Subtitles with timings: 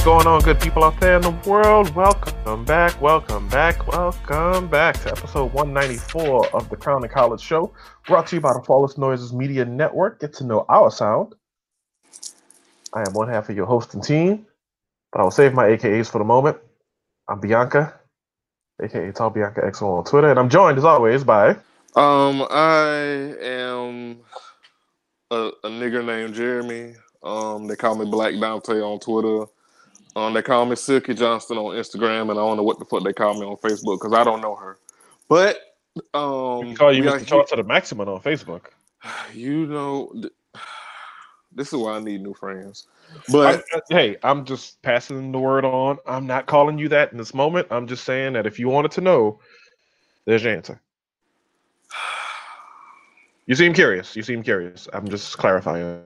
[0.00, 1.94] What's going on, good people out there in the world?
[1.94, 7.70] Welcome back, welcome back, welcome back to episode 194 of the Crown and College Show,
[8.06, 10.18] brought to you by the Flawless Noises Media Network.
[10.18, 11.34] Get to know our sound.
[12.94, 14.46] I am one half of your hosting team,
[15.12, 16.56] but I will save my AKAs for the moment.
[17.28, 17.92] I'm Bianca,
[18.82, 21.50] aka Tall Bianca XO on Twitter, and I'm joined as always by.
[21.94, 24.20] Um, I am
[25.30, 26.94] a, a nigger named Jeremy.
[27.22, 29.44] Um, they call me Black Dante on Twitter.
[30.20, 33.02] Um, they call me Silky Johnston on Instagram, and I don't know what the fuck
[33.04, 34.76] they call me on Facebook because I don't know her.
[35.28, 35.58] But
[36.12, 37.26] um, We call you Mr.
[37.26, 38.66] Charles to the Maximum on Facebook.
[39.34, 40.32] you know, th-
[41.52, 42.86] this is why I need new friends.
[43.14, 45.96] I- But I- hey, I'm just passing the word on.
[46.06, 47.68] I'm not calling you that in this moment.
[47.70, 49.40] I'm just saying that if you wanted to know,
[50.26, 50.80] there's your answer.
[53.46, 54.14] You seem curious.
[54.14, 54.86] You seem curious.
[54.92, 56.02] I'm just clarifying.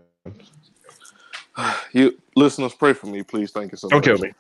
[1.93, 3.51] you listeners, pray for me, please.
[3.51, 4.05] Thank you so Don't much.
[4.05, 4.33] kill me.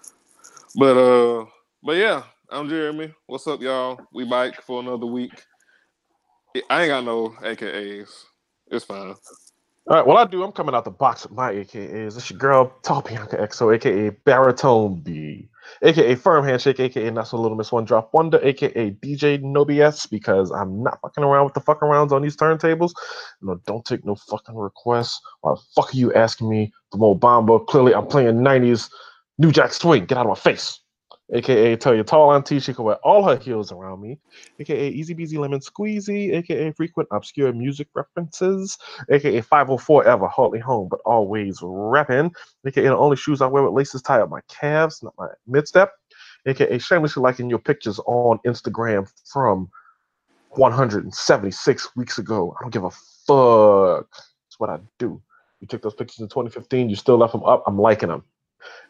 [0.76, 1.46] But uh,
[1.82, 3.12] but yeah, I'm Jeremy.
[3.26, 4.00] What's up, y'all?
[4.12, 5.32] We back for another week.
[6.70, 8.10] I ain't got no AKAs.
[8.68, 9.08] It's fine.
[9.08, 10.06] All right.
[10.06, 10.42] Well, I do.
[10.42, 12.16] I'm coming out the box with my AKAs.
[12.16, 15.48] It's your girl, Tall Bianca XO, aka Baritone B,
[15.82, 20.08] aka Firm Handshake, aka Not So Little Miss One Drop Wonder, aka DJ No BS,
[20.10, 22.92] because I'm not fucking around with the fucking rounds on these turntables.
[23.42, 25.20] No, don't take no fucking requests.
[25.40, 27.64] Why the fuck are you asking me for more?
[27.64, 28.90] Clearly, I'm playing 90s
[29.38, 30.06] New Jack Swing.
[30.06, 30.80] Get out of my face.
[31.34, 34.18] AKA tell your tall auntie she can wear all her heels around me.
[34.60, 36.34] AKA Easy Beasy Lemon Squeezy.
[36.34, 38.78] AKA frequent obscure music references
[39.10, 42.32] aka 504 ever, hardly home, but always repping,
[42.66, 45.92] aka the only shoes I wear with laces tie up my calves, not my midstep,
[46.46, 49.68] aka shamelessly liking your pictures on Instagram from
[50.50, 52.54] 176 weeks ago.
[52.58, 54.08] I don't give a fuck.
[54.10, 55.20] That's what I do.
[55.60, 57.62] You took those pictures in 2015, you still left them up.
[57.66, 58.24] I'm liking them.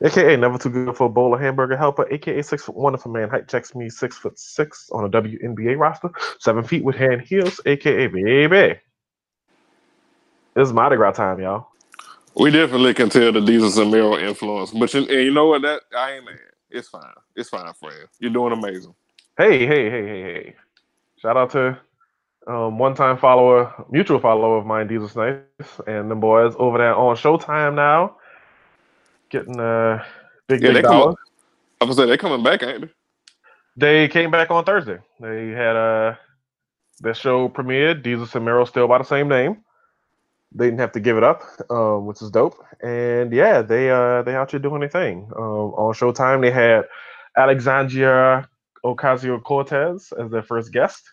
[0.04, 2.06] AKA never too good for a bowl of hamburger helper.
[2.10, 5.08] AKA six foot one if a man height checks me six foot six on a
[5.08, 6.10] WNBA roster.
[6.38, 7.60] Seven feet with hand heels.
[7.66, 8.80] AKA baby.
[10.56, 11.68] Is Mardi Gras time, y'all.
[12.36, 14.70] We definitely can tell the Desus and Mero influence.
[14.72, 15.62] But you, you know what?
[15.62, 16.38] That I ain't mad.
[16.70, 17.02] It's fine.
[17.36, 18.08] It's fine, friend.
[18.18, 18.94] You're doing amazing.
[19.36, 20.54] Hey, hey, hey, hey, hey.
[21.16, 21.78] Shout out to
[22.46, 26.94] um, one time follower, mutual follower of mine, Diesel Snipes, and them boys over there
[26.94, 28.16] on Showtime now.
[29.30, 30.04] Getting uh
[30.46, 31.16] big, Yeah, big dollars.
[31.80, 32.90] I was say they coming back, ain't they?
[33.76, 34.98] They came back on Thursday.
[35.20, 36.14] They had uh
[37.00, 39.64] their show premiered, Desus and Mero still by the same name.
[40.52, 42.56] They didn't have to give it up, um, which is dope.
[42.82, 45.28] And yeah, they uh they out here doing their thing.
[45.36, 46.84] Um, on Showtime, they had
[47.36, 48.48] Alexandria
[48.84, 51.10] Ocasio Cortez as their first guest.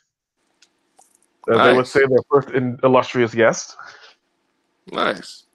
[1.52, 3.76] As they would say, their first in- illustrious guest.
[4.92, 5.46] Nice.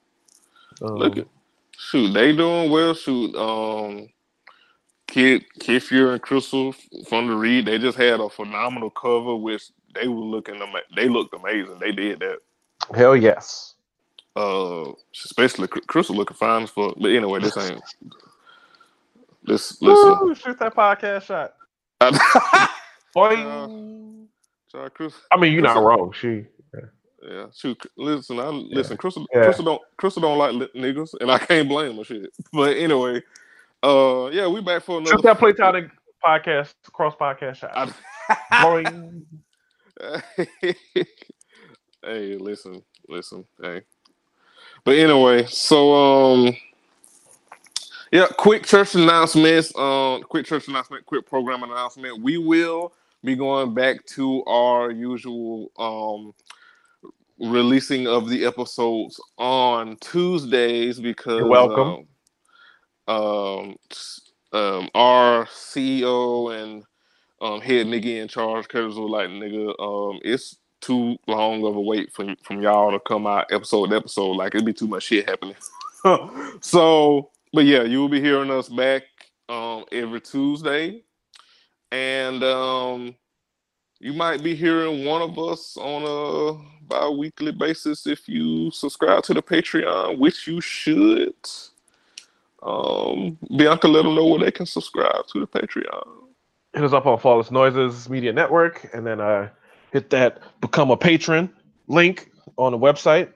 [0.82, 1.26] Um, Look at
[1.78, 2.94] shoot, they doing well.
[2.94, 4.08] Shoot, um,
[5.06, 6.74] Kid Kid Fury and Crissle
[7.08, 11.08] from the read, they just had a phenomenal cover, which they were looking ama- they
[11.08, 11.78] looked amazing.
[11.78, 12.38] They did that.
[12.94, 13.74] hell yes.
[14.34, 16.94] Uh, especially Crissle looking fine as fuck.
[17.00, 17.82] But anyway, this ain't.
[19.44, 20.18] This listen.
[20.20, 21.54] Woo, shoot that podcast shot.
[22.00, 22.68] I,
[23.14, 24.26] Boing.
[24.66, 25.14] Sorry, Crissle.
[25.30, 26.12] I mean, you're not wrong.
[26.12, 26.46] She
[27.28, 27.80] Yeah, shoot.
[27.96, 28.96] Listen, I listen.
[28.96, 29.46] Crissle, Yeah.
[29.46, 32.30] Crissle don't, Crissle don't like li- niggas, and I can't blame her shit.
[32.52, 33.20] But anyway,
[33.82, 35.16] uh, yeah, we back for another.
[35.16, 35.90] shoot that Playtonic
[36.24, 37.72] podcast, cross podcast shot.
[37.74, 37.92] I-
[38.62, 39.22] Boing.
[42.04, 43.82] hey, listen, listen, hey.
[44.84, 46.56] But anyway, so um,
[48.12, 49.76] yeah, quick church announcements.
[49.76, 52.22] Um, quick church announcement, quick program announcement.
[52.22, 52.92] We will
[53.24, 56.32] be going back to our usual um
[57.38, 62.06] releasing of the episodes on Tuesdays because You're welcome.
[63.08, 63.76] Um, um,
[64.52, 66.84] um, our CEO and
[67.40, 71.80] um, head nigga in charge, Curtis was like, nigga, um, it's too long of a
[71.80, 74.32] wait from from y'all to come out episode to episode.
[74.32, 75.56] Like it'd be too much shit happening.
[76.60, 79.02] so, but yeah, you will be hearing us back
[79.48, 81.02] um every Tuesday,
[81.92, 83.14] and um,
[84.00, 89.34] you might be hearing one of us on a bi-weekly basis if you subscribe to
[89.34, 91.34] the Patreon, which you should.
[92.62, 96.06] Um, Bianca, let them know where they can subscribe to the Patreon.
[96.74, 99.50] hit us up on Flawless Noises Media Network, and then uh,
[99.92, 101.50] hit that become a patron
[101.88, 103.32] link on the website,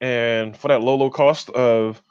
[0.00, 2.02] and for that low low cost of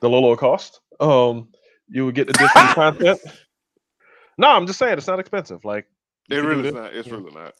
[0.00, 1.48] the low low cost, um,
[1.88, 3.20] you would get additional content.
[4.38, 5.64] No, I'm just saying it's not expensive.
[5.64, 5.86] Like
[6.30, 6.94] It you can do really is not.
[6.94, 7.12] It's Yeah.
[7.12, 7.54] really not.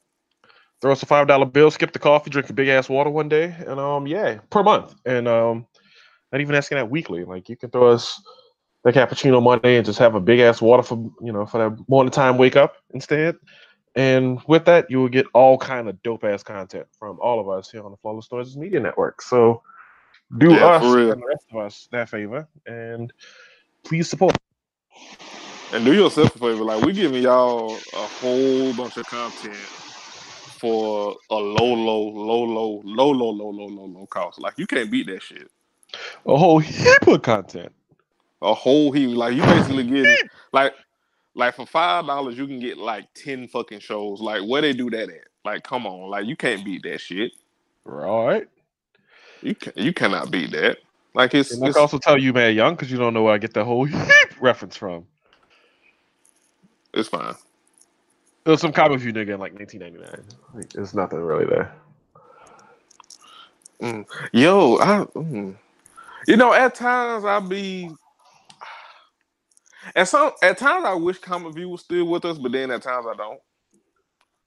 [0.85, 3.31] Throw us a five dollar bill, skip the coffee, drink a big ass water one
[3.31, 4.95] day, and um yeah, per month.
[5.07, 5.67] And um
[6.33, 7.25] not even asking that weekly.
[7.25, 8.23] Like you can throw us
[8.85, 11.89] the cappuccino Monday and just have a big ass water for you know for that
[11.89, 13.37] morning time wake up instead.
[13.97, 17.49] And with that, you will get all kind of dope ass content from all of
[17.49, 19.23] us here on the Flawless Noises Media Network.
[19.23, 19.63] So
[20.39, 23.13] do Yeah, us and the rest of us that favor and
[23.87, 24.37] please support.
[25.73, 26.65] And do yourself a favor.
[26.65, 29.71] Like we giving y'all a whole bunch of content
[30.65, 34.41] for a low, low, low, low, low, low, low, low, low, low cost.
[34.41, 35.51] Like you can't beat that shit.
[36.27, 37.71] A whole heap of content.
[38.41, 39.15] A whole heap.
[39.15, 40.21] Like you basically get
[40.53, 40.73] like
[41.35, 44.23] like for five dollars you can get like ten fucking shows.
[44.23, 45.29] Like where they do that at?
[45.45, 47.33] Like come on, like you can't beat that shit.
[47.85, 48.49] Right.
[49.43, 50.79] You can you cannot beat that.
[51.13, 53.35] Like it's, And I can also tell you, man, young, because you don't know where
[53.35, 55.07] I get the whole heap reference from.
[56.95, 57.35] it's fine.
[58.45, 60.69] It was some comic view nigga in like 1999.
[60.75, 61.75] There's nothing really there.
[64.33, 65.57] Yo, I mm.
[66.27, 67.91] you know at times I be
[69.95, 72.83] at some at times I wish Comic View was still with us, but then at
[72.83, 73.41] times I don't.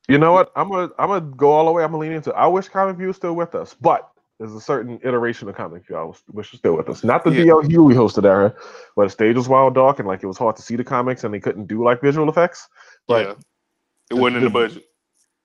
[0.07, 0.51] You know what?
[0.55, 1.83] I'm gonna I'm gonna go all the way.
[1.83, 2.33] I'm gonna lean into.
[2.33, 4.09] I wish Comic View was still with us, but
[4.39, 7.03] there's a certain iteration of Comic View I was, wish was still with us.
[7.03, 7.45] Not the Yeah.
[7.45, 8.53] DL Hughley hosted era,
[8.95, 11.23] but the stage was wild dark and like it was hard to see the comics
[11.23, 12.67] and they couldn't do like visual effects.
[13.07, 13.33] But yeah.
[14.09, 14.83] It wasn't in the budget.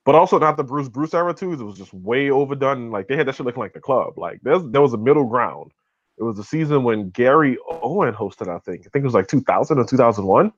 [0.05, 1.53] but also not the Bruce Bruce era too.
[1.53, 2.91] It was just way overdone.
[2.91, 4.17] Like they had that shit looking like the club.
[4.17, 5.71] Like there's there was a middle ground.
[6.17, 8.47] It was a season when Gary Owen hosted.
[8.53, 10.53] I think I think it was like 2000 or 2001.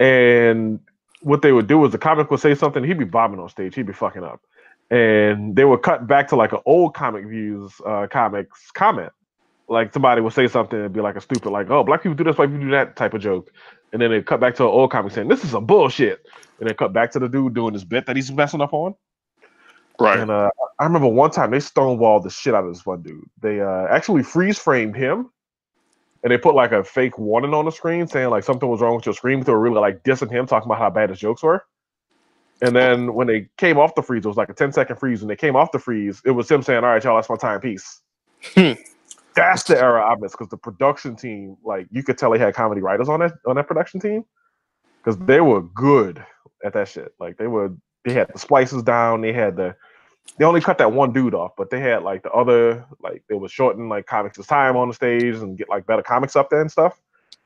[0.00, 0.80] And
[1.22, 2.84] what they would do is the comic would say something.
[2.84, 3.74] He'd be bombing on stage.
[3.74, 4.40] He'd be fucking up.
[4.90, 9.12] And they would cut back to like an old comic views uh, comics comment.
[9.68, 12.24] Like somebody would say something and be like a stupid like, oh, black people do
[12.24, 13.50] this, white people do that type of joke.
[13.92, 16.26] And then they cut back to an old comic saying, this is some bullshit.
[16.60, 18.94] And they cut back to the dude doing this bit that he's messing up on.
[20.00, 20.18] Right.
[20.18, 23.24] And uh, I remember one time they stonewalled the shit out of this one dude.
[23.40, 25.30] They uh, actually freeze framed him,
[26.22, 28.94] and they put like a fake warning on the screen saying like something was wrong
[28.96, 29.40] with your screen.
[29.42, 31.64] They were really like dissing him, talking about how bad his jokes were.
[32.62, 35.20] And then when they came off the freeze, it was like a 10 second freeze.
[35.20, 37.36] When they came off the freeze, it was him saying, "All right, y'all, that's my
[37.36, 37.60] time.
[37.60, 38.00] Peace."
[39.38, 42.54] That's the era I miss because the production team, like you could tell, they had
[42.54, 44.24] comedy writers on that on that production team
[45.02, 46.24] because they were good
[46.64, 47.14] at that shit.
[47.18, 47.72] Like they were,
[48.04, 49.20] they had the splices down.
[49.20, 49.74] They had the,
[50.38, 53.34] they only cut that one dude off, but they had like the other, like they
[53.34, 56.60] would shorten like comics' time on the stage and get like better comics up there
[56.60, 57.00] and stuff.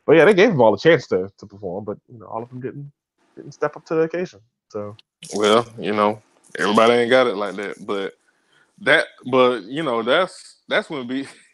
[0.07, 2.43] But yeah, they gave them all a chance to to perform, but you know, all
[2.43, 2.93] of them didn't
[3.37, 4.41] didn't step up to the occasion.
[4.71, 4.97] So
[5.35, 6.23] Well, you know,
[6.59, 8.15] everybody ain't got it like that, but
[8.81, 11.27] that, but you know, that's that's when B,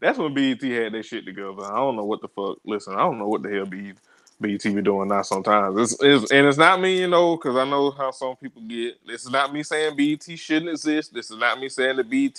[0.00, 1.64] that's when BET had their shit together.
[1.64, 2.58] I don't know what the fuck.
[2.64, 3.92] Listen, I don't know what the hell B,
[4.40, 5.22] BET be doing now.
[5.22, 8.62] Sometimes it's, it's and it's not me, you know, because I know how some people
[8.62, 9.06] get.
[9.06, 11.14] This is not me saying BET shouldn't exist.
[11.14, 12.38] This is not me saying that BET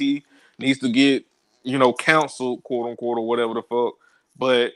[0.59, 1.25] needs to get,
[1.63, 3.95] you know, counseled, quote unquote, or whatever the fuck.
[4.37, 4.73] But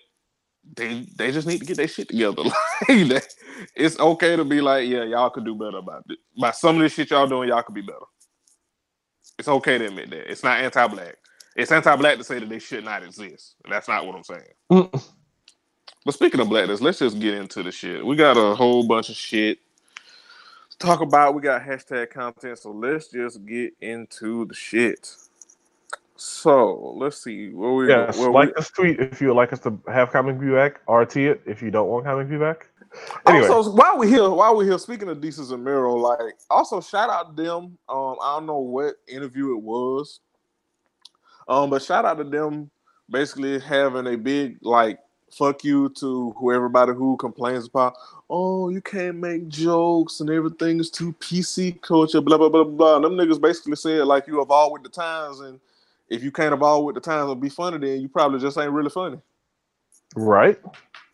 [0.75, 2.44] they they just need to get their shit together.
[2.89, 3.29] Like
[3.75, 6.19] it's okay to be like, yeah, y'all could do better about it.
[6.39, 8.00] By some of this shit y'all doing, y'all could be better.
[9.39, 10.31] It's okay to admit that.
[10.31, 11.17] It's not anti-black.
[11.56, 13.55] It's anti-black to say that they should not exist.
[13.70, 14.41] That's not what I'm saying.
[14.72, 15.03] Mm.
[16.05, 18.05] But speaking of blackness, let's just get into the shit.
[18.05, 19.60] We got a whole bunch of shit
[20.72, 21.36] to talk about.
[21.36, 25.15] We got hashtag content, so let's just get into the shit.
[26.15, 29.53] So let's see where we yes, where like we, this tweet if you would like
[29.53, 30.79] us to have comic view back.
[30.88, 32.67] RT it if you don't want comic view back.
[33.25, 36.81] Anyway, Also, while we here, while we here, speaking of Desus and Mero, like also
[36.81, 37.77] shout out to them.
[37.89, 40.20] Um, I don't know what interview it was,
[41.48, 42.69] um, but shout out to them
[43.10, 45.00] basically having a big like
[45.31, 47.95] fuck you to who everybody who complains about.
[48.29, 52.95] Oh, you can't make jokes and everything is too PC culture, blah blah blah blah.
[52.95, 55.60] And them niggas basically said like you evolve with the times, and
[56.10, 58.71] if you can't evolve with the times and be funny, then you probably just ain't
[58.71, 59.17] really funny.
[60.15, 60.60] right?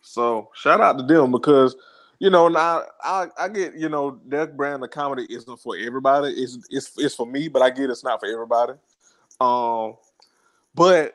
[0.02, 1.76] So shout out to them because
[2.18, 6.32] you know now I, I get you know their brand of comedy isn't for everybody.
[6.32, 8.74] It's it's it's for me, but I get it's not for everybody.
[9.40, 9.96] Um,
[10.74, 11.14] but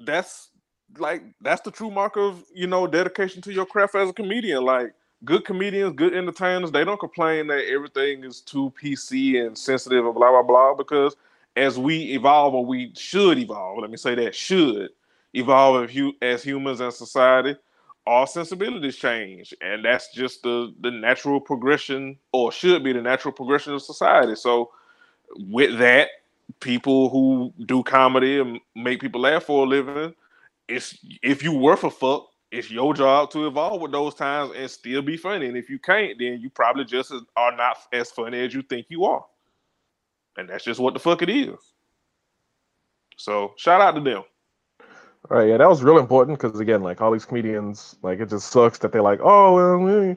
[0.00, 0.50] that's
[0.98, 4.64] like that's the true mark of you know dedication to your craft as a comedian.
[4.64, 4.94] Like
[5.24, 10.14] good comedians, good entertainers, they don't complain that everything is too PC and sensitive and
[10.14, 11.16] blah blah blah because
[11.56, 14.90] as we evolve or we should evolve, let me say that should
[15.34, 17.56] evolve as, hu- as humans and society
[18.06, 23.32] all sensibilities change and that's just the the natural progression or should be the natural
[23.32, 24.70] progression of society so
[25.38, 26.08] with that
[26.60, 30.14] people who do comedy and make people laugh for a living,
[30.68, 34.70] it's if you worth a fuck, it's your job to evolve with those times and
[34.70, 35.46] still be funny.
[35.46, 38.86] And if you can't, then you probably just are not as funny as you think
[38.88, 39.24] you are.
[40.36, 41.56] And that's just what the fuck it is.
[43.16, 44.24] So shout out to them.
[45.30, 48.28] All right, yeah, that was real important because again, like all these comedians, like it
[48.28, 50.16] just sucks that they're like, oh, well,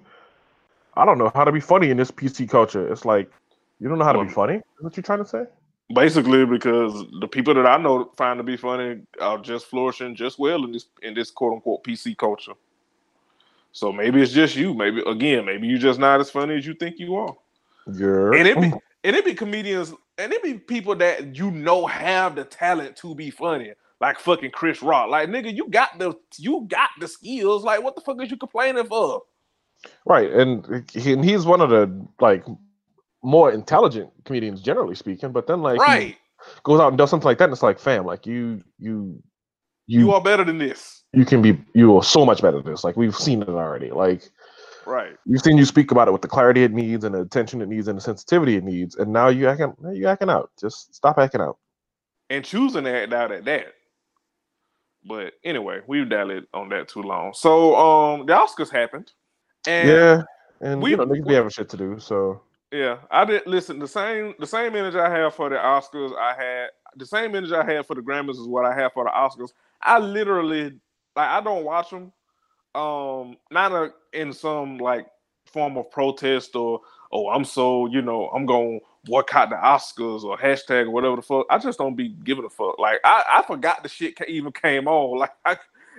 [0.95, 2.91] I don't know how to be funny in this PC culture.
[2.91, 3.31] It's like
[3.79, 4.55] you don't know how to be funny.
[4.55, 5.45] Is what you're trying to say?
[5.93, 10.37] Basically, because the people that I know find to be funny are just flourishing just
[10.37, 12.53] well in this in this quote unquote PC culture.
[13.71, 14.73] So maybe it's just you.
[14.73, 17.35] Maybe again, maybe you're just not as funny as you think you are.
[17.93, 18.37] Yeah.
[18.37, 18.73] And it be
[19.05, 23.15] and it be comedians and it be people that you know have the talent to
[23.15, 25.09] be funny, like fucking Chris Rock.
[25.09, 27.63] Like nigga, you got the you got the skills.
[27.63, 29.21] Like what the fuck is you complaining for?
[30.05, 32.43] Right, and he, and he's one of the like
[33.27, 35.31] more intelligent comedians generally speaking.
[35.31, 36.17] But then like right
[36.63, 39.21] goes out and does something like that, and it's like, fam, like you you
[39.85, 41.03] you, you are better than this.
[41.13, 42.83] You can be you are so much better than this.
[42.83, 43.91] Like we've seen it already.
[43.91, 44.29] Like
[44.85, 45.17] Right.
[45.25, 47.67] We've seen you speak about it with the clarity it needs and the attention it
[47.67, 50.49] needs and the sensitivity it needs, and now you acting you acting out.
[50.59, 51.57] Just stop acting out.
[52.29, 53.73] And choosing to act out at that.
[55.05, 57.33] But anyway, we've dallied on that too long.
[57.33, 59.11] So um the Oscars happened.
[59.67, 60.21] And yeah,
[60.61, 61.99] and we, you know niggas be having shit to do.
[61.99, 63.79] So yeah, I did listen.
[63.79, 67.53] The same the same energy I have for the Oscars, I had the same energy
[67.55, 69.51] I had for the Grammys is what I have for the Oscars.
[69.81, 70.65] I literally
[71.15, 72.11] like I don't watch them
[72.75, 75.07] um not a, in some like
[75.47, 76.81] form of protest or
[77.11, 81.21] oh I'm so you know I'm gonna boycott the Oscars or hashtag or whatever the
[81.21, 81.45] fuck.
[81.49, 82.77] I just don't be giving a fuck.
[82.79, 85.17] Like I, I forgot the shit even came on.
[85.19, 85.57] Like I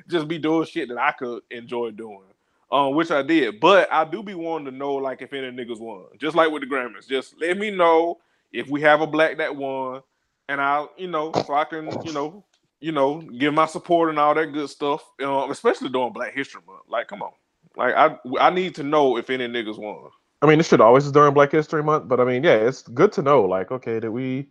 [0.08, 2.22] just be doing shit that I could enjoy doing.
[2.70, 5.80] Um, which I did, but I do be wanting to know like if any niggas
[5.80, 7.08] won, just like with the Grammys.
[7.08, 8.18] Just let me know
[8.52, 10.02] if we have a black that won,
[10.50, 12.44] and I'll you know so I can you know
[12.80, 16.60] you know, give my support and all that good stuff, uh, especially during Black History
[16.66, 16.82] Month.
[16.88, 17.32] Like, come on,
[17.76, 20.10] like I I need to know if any niggas won.
[20.40, 22.82] I mean, this should always is during Black History Month, but I mean, yeah, it's
[22.82, 23.42] good to know.
[23.42, 24.46] Like, okay, did we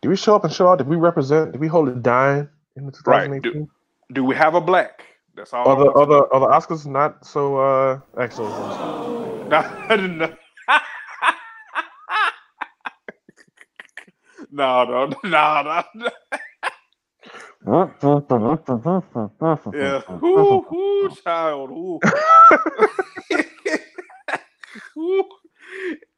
[0.00, 0.78] did we show up and show out?
[0.78, 1.52] Did we represent?
[1.52, 3.32] Did we hold it down in the 2018?
[3.32, 3.42] Right.
[3.42, 3.68] Do,
[4.12, 5.04] do we have a black?
[5.34, 5.68] That's all.
[5.68, 8.52] Are the, are the, are the Oscars not so uh excellent?
[9.50, 9.62] no,
[14.84, 15.10] no.
[15.10, 16.10] no, no, no, no
[19.72, 20.02] yeah.
[20.22, 21.70] Ooh, ooh, child.
[21.70, 22.00] Ooh.
[24.98, 25.24] ooh.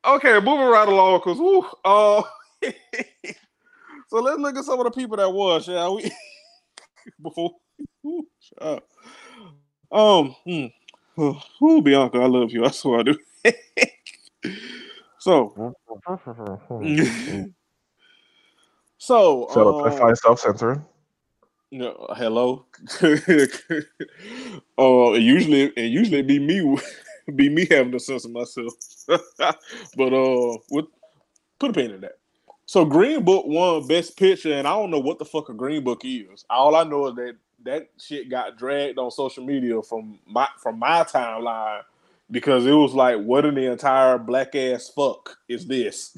[0.07, 2.23] Okay, moving right along, cause ooh, uh,
[4.09, 6.11] so let's look at some of the people that was, shall we?
[7.23, 7.53] Before,
[8.07, 8.27] ooh,
[9.91, 10.67] um, hmm.
[11.19, 12.65] oh, ooh, Bianca, I love you.
[12.65, 13.19] I swear I do.
[15.19, 15.75] so,
[18.99, 20.85] so, so um, I self censoring.
[21.71, 22.67] No, hello.
[23.03, 23.09] uh,
[24.79, 26.79] it usually, and usually be me,
[27.35, 28.75] be me having to censor myself.
[29.09, 30.85] but uh, with,
[31.59, 32.19] put a pin in that.
[32.67, 35.83] So Green Book won Best Picture, and I don't know what the fuck a Green
[35.85, 36.45] Book is.
[36.49, 40.79] All I know is that that shit got dragged on social media from my from
[40.79, 41.83] my timeline
[42.31, 46.15] because it was like, what in the entire black ass fuck is this?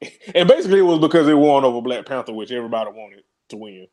[0.34, 3.86] and basically, it was because it won over Black Panther, which everybody wanted to win.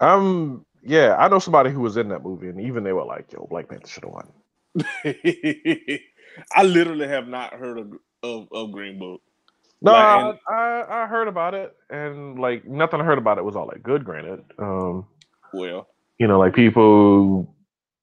[0.00, 3.32] Um, yeah, I know somebody who was in that movie, and even they were like,
[3.32, 4.28] "Yo, Black Panther should have won."
[6.54, 9.22] I literally have not heard of of, of Green Book.
[9.80, 13.44] No, like, and, I, I heard about it, and like nothing I heard about it
[13.44, 14.04] was all like good.
[14.04, 15.06] Granted, um,
[15.52, 17.54] well, you know, like people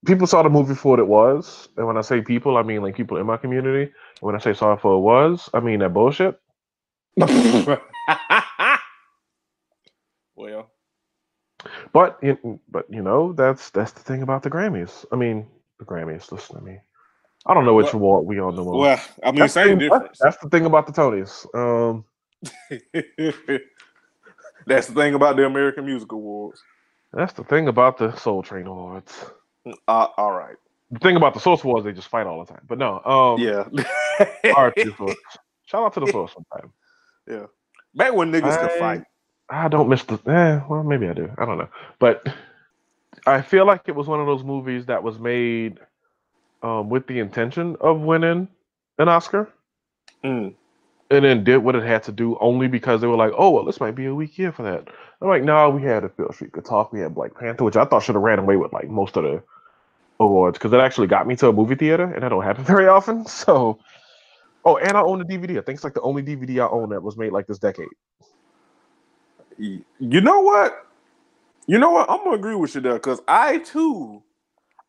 [0.06, 2.82] people saw the movie for what it was, and when I say people, I mean
[2.82, 3.84] like people in my community.
[3.84, 6.40] And when I say saw it for what it was, I mean that bullshit.
[10.36, 10.72] well,
[11.92, 12.22] but
[12.70, 15.06] but you know that's that's the thing about the Grammys.
[15.12, 15.48] I mean
[15.80, 16.32] the Grammys.
[16.32, 16.78] Listen to me.
[17.46, 18.64] I don't know which well, award we all know.
[18.64, 20.18] Well, I mean, that's same thing, difference.
[20.20, 21.46] That's the thing about the Tonys.
[21.54, 22.06] Um,
[24.66, 26.62] that's the thing about the American Music Awards.
[27.14, 29.26] That's the thing about the Soul Train Awards.
[29.88, 30.56] Uh, all right.
[30.92, 32.62] The thing about the Source Awards, they just fight all the time.
[32.68, 33.64] But no, um, yeah.
[34.56, 34.74] all right,
[35.66, 36.72] Shout out to the Source sometime.
[37.28, 37.46] Yeah.
[37.96, 39.04] Back when niggas I, could fight.
[39.50, 40.16] I don't miss the.
[40.16, 41.32] Eh, well, maybe I do.
[41.38, 42.28] I don't know, but
[43.26, 45.80] I feel like it was one of those movies that was made
[46.66, 48.48] um, with the intention of winning
[49.00, 49.50] an Oscar,
[50.24, 50.54] mm.
[51.12, 53.66] and then did what it had to do only because they were like, "Oh, well,
[53.66, 54.88] this might be a weak year for that."
[55.22, 57.78] I'm like, "No, we had a Beale Street Could Talk, we had Black Panther, which
[57.78, 59.44] I thought should have ran away with like most of the
[60.20, 62.88] awards because it actually got me to a movie theater, and that don't happen very
[62.88, 63.26] often.
[63.28, 63.80] So,
[64.66, 65.52] Oh, and I own the DVD.
[65.60, 67.88] I think it's like the only DVD I own that was made like this decade.
[69.58, 70.88] You know what?
[71.68, 72.10] You know what?
[72.10, 74.24] I'm gonna agree with you there because I too,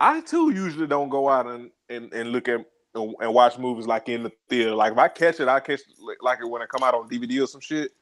[0.01, 3.87] I too usually don't go out and and, and look at and, and watch movies
[3.87, 4.75] like in the theater.
[4.75, 5.81] Like if I catch it, I catch
[6.21, 7.93] like it when it come out on DVD or some shit.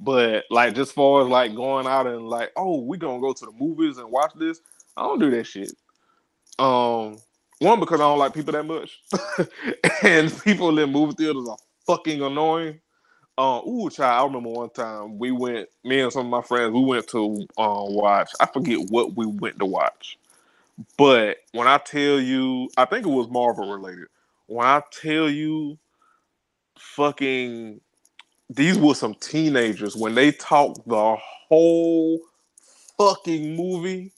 [0.00, 3.46] But like just far as like going out and like, oh, we gonna go to
[3.46, 4.60] the movies and watch this.
[4.96, 5.72] I don't do that shit.
[6.58, 7.18] Um,
[7.58, 9.00] one because I don't like people that much,
[10.02, 12.80] and people in movie theaters are fucking annoying.
[13.36, 16.72] Uh, ooh, child, I remember one time we went, me and some of my friends,
[16.72, 18.30] we went to uh, watch.
[18.38, 20.18] I forget what we went to watch,
[20.96, 24.06] but when I tell you, I think it was Marvel related.
[24.46, 25.78] When I tell you,
[26.78, 27.80] fucking,
[28.50, 31.16] these were some teenagers when they talked the
[31.48, 32.20] whole
[32.98, 34.12] fucking movie.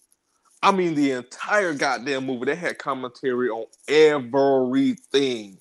[0.62, 2.46] I mean, the entire goddamn movie.
[2.46, 5.58] They had commentary on everything.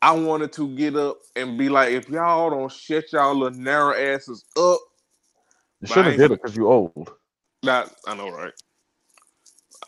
[0.00, 3.94] I wanted to get up and be like, if y'all don't shut y'all little narrow
[3.94, 4.78] asses up,
[5.80, 7.10] You should have did it because you old.
[7.64, 8.52] that I know, right?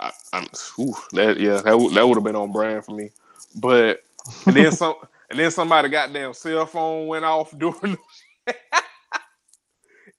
[0.00, 3.10] I, I'm whew, that yeah, that would that would have been on brand for me.
[3.56, 4.02] But
[4.46, 4.96] and then some,
[5.30, 7.98] and then somebody goddamn cell phone went off during.
[8.46, 8.54] The,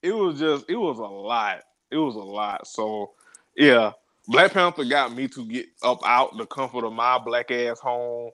[0.04, 1.64] it was just, it was a lot.
[1.92, 2.68] It was a lot.
[2.68, 3.12] So
[3.58, 3.94] yeah,
[4.28, 8.32] Black Panther got me to get up out the comfort of my black ass home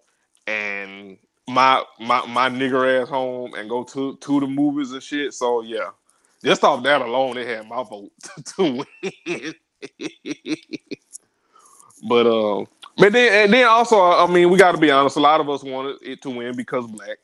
[0.47, 5.33] and my my my nigger ass home and go to to the movies and shit.
[5.33, 5.91] So yeah,
[6.43, 8.11] just off that alone, they had my vote
[8.57, 9.53] to win.
[12.07, 15.17] But um, but then and then also, I mean, we got to be honest.
[15.17, 17.19] A lot of us wanted it to win because black,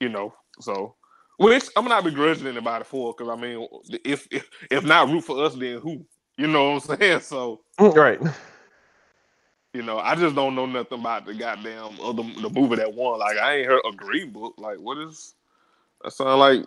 [0.00, 0.34] you know.
[0.60, 0.94] So
[1.38, 3.68] which I'm not begrudging anybody for, because I mean,
[4.04, 6.04] if if if not root for us, then who?
[6.38, 7.20] You know what I'm saying?
[7.20, 8.20] So Right.
[9.74, 13.20] you know, I just don't know nothing about the goddamn other the movie that won.
[13.20, 14.54] Like I ain't heard a Green Book.
[14.58, 15.34] Like what is
[16.04, 16.64] that sound like?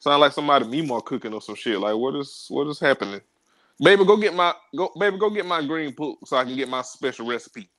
[0.00, 1.80] Sound like somebody Mimo cooking or some shit.
[1.80, 3.20] Like what is what is happening?
[3.80, 4.90] Baby, go get my go.
[4.98, 7.70] Baby, go get my green book so I can get my special recipe.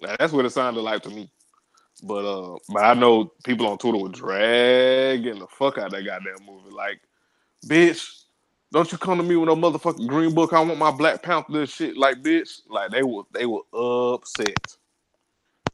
[0.00, 1.30] Now, that's what it sounded like to me.
[2.02, 6.46] But uh, but I know people on Twitter were dragging the fuck out that goddamn
[6.46, 6.70] movie.
[6.70, 7.00] Like,
[7.66, 8.24] bitch,
[8.72, 10.52] don't you come to me with no motherfucking green book.
[10.52, 11.96] I want my Black Panther shit.
[11.96, 14.76] Like, bitch, like they were they were upset.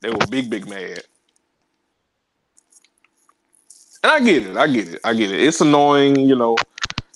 [0.01, 1.03] They were big big mad.
[4.03, 4.57] And I get it.
[4.57, 5.01] I get it.
[5.03, 5.42] I get it.
[5.42, 6.57] It's annoying, you know,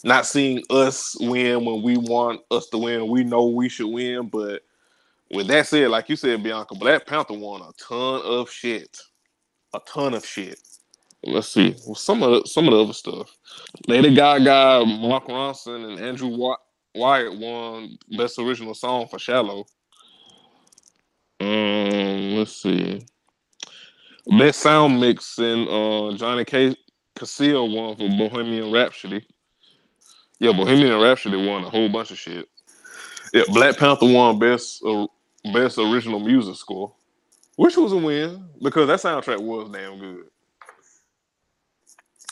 [0.04, 3.08] not seeing us win when we want us to win.
[3.08, 4.62] We know we should win, but
[5.30, 8.98] with that said, like you said, Bianca, Black Panther won a ton of shit,
[9.74, 10.58] a ton of shit.
[11.24, 13.36] Let's see well, some of the, some of the other stuff.
[13.88, 16.56] Lady Gaga, Mark Ronson, and Andrew Wy-
[16.94, 19.66] Wyatt won Best Original Song for "Shallow."
[21.40, 23.04] Um, let's see.
[24.38, 26.76] Best Sound Mix and uh, Johnny K.
[27.16, 29.26] Cassell won for Bohemian Rhapsody.
[30.38, 32.48] Yeah, Bohemian Rhapsody won a whole bunch of shit.
[33.32, 35.06] Yeah, Black Panther won best uh,
[35.52, 36.92] best original music score,
[37.56, 40.24] which was a win because that soundtrack was damn good.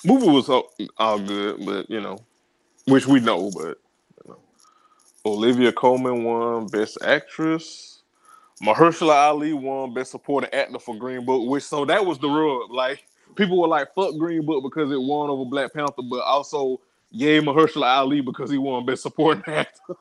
[0.05, 2.19] Movie was all, all good, but you know,
[2.87, 3.79] which we know, but
[4.25, 4.38] you know.
[5.25, 8.03] Olivia Colman won best actress.
[8.62, 12.71] Mahershala Ali won best supporting actor for Green Book, which so that was the rub.
[12.71, 16.81] Like people were like, "Fuck Green Book" because it won over Black Panther, but also
[17.11, 19.97] yay Mahershala Ali because he won best supporting actor.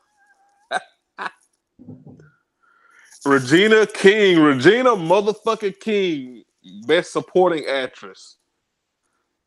[3.24, 6.44] Regina King, Regina motherfucking King,
[6.86, 8.36] best supporting actress.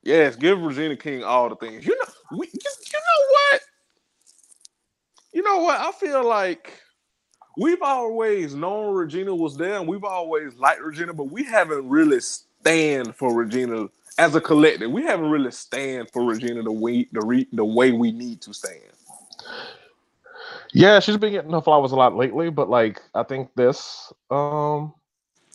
[0.03, 1.85] Yes, give Regina King all the things.
[1.85, 3.61] You know, we, you, you know what?
[5.33, 5.79] You know what?
[5.79, 6.81] I feel like
[7.57, 12.19] we've always known Regina was there, and we've always liked Regina, but we haven't really
[12.19, 13.87] stand for Regina
[14.19, 14.91] as a collective.
[14.91, 18.53] We haven't really stand for Regina the way the re, the way we need to
[18.53, 18.81] stand.
[20.73, 24.93] Yeah, she's been getting her flowers a lot lately, but like I think this um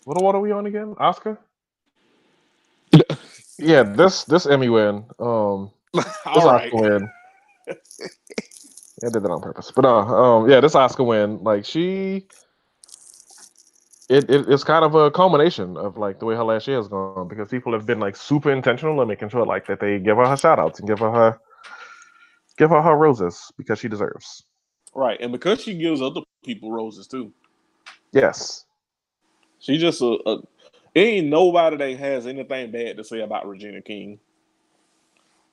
[0.05, 0.95] what what are we on again?
[0.99, 1.39] Oscar?
[3.59, 5.05] yeah, this this Emmy win.
[5.21, 6.73] Um this right.
[6.73, 7.11] Oscar win.
[7.69, 7.75] yeah,
[9.05, 9.71] I did that on purpose.
[9.71, 12.27] But uh um yeah, this Oscar win, like she
[14.09, 16.89] it, it it's kind of a culmination of like the way her last year has
[16.89, 20.17] gone because people have been like super intentional in making sure like that they give
[20.17, 21.41] her her shout outs and give her her
[22.59, 24.45] give her her roses because she deserves.
[24.95, 27.33] Right, and because she gives other people roses too.
[28.13, 28.65] Yes.
[29.59, 30.39] She just a, a
[30.95, 34.21] ain't nobody that has anything bad to say about Regina King.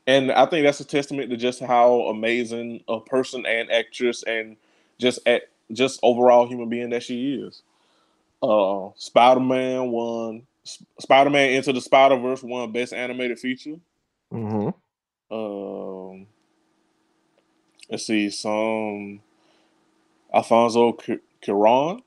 [0.07, 4.57] And I think that's a testament to just how amazing a person and actress and
[4.97, 7.61] just at just overall human being that she is.
[8.41, 10.43] Uh Spider-Man won
[10.99, 13.75] Spider Man Into the Spider Verse won Best Animated Feature.
[14.31, 14.69] hmm
[15.29, 16.27] Um,
[17.89, 19.21] let's see, some
[20.33, 22.01] Alfonso Cu- Cuarón.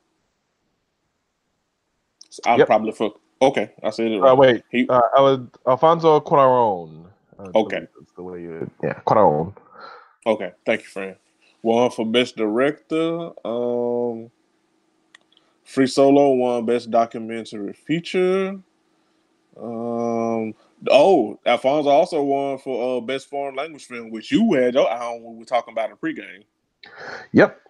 [2.47, 2.66] I Yep.
[2.66, 3.20] probably fuck.
[3.40, 4.18] Okay, I said it.
[4.20, 4.38] Uh, Right.
[4.38, 7.07] wait, He- uh, I was Alfonso Cuarón.
[7.38, 7.81] I Okay.
[7.99, 8.70] That's the way you.
[8.83, 9.55] Yeah, Cuarón.
[10.27, 11.16] Okay, thank you, friend.
[11.62, 13.31] One for best director.
[13.47, 14.31] Um,
[15.64, 18.61] Free Solo won best documentary feature.
[19.57, 20.55] Um,
[20.90, 25.07] oh, Alfonso also won for uh, best foreign language film, which you had your eye
[25.07, 26.44] on when we were talking about in pregame.
[27.33, 27.61] Yep.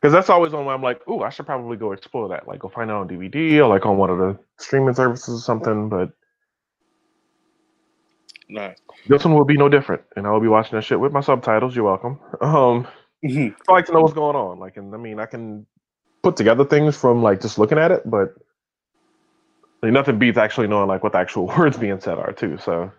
[0.00, 2.46] Because that's always one where I'm like, ooh, I should probably go explore that.
[2.46, 5.42] Like, go find it on DVD or like on one of the streaming services or
[5.42, 5.88] something.
[5.88, 6.10] But
[8.48, 8.78] Nice.
[9.08, 11.20] this one will be no different, and I will be watching that shit with my
[11.20, 11.74] subtitles.
[11.76, 12.18] You're welcome.
[12.40, 12.86] Um,
[13.22, 13.54] Mhm.
[13.68, 14.58] I like to know what's going on.
[14.58, 15.66] Like, and I mean, I can
[16.22, 18.34] put together things from like just looking at it, but
[19.82, 22.58] like, nothing beats actually knowing like what the actual words being said are too.
[22.58, 22.92] So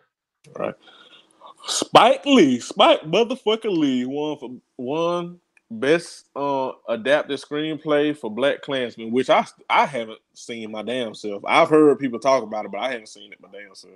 [1.65, 5.39] Spike Lee, Spike motherfucker Lee won for one
[5.73, 11.43] best uh adapted screenplay for Black Klansman, which I I haven't seen my damn self.
[11.45, 13.93] I've heard people talk about it, but I haven't seen it my damn self.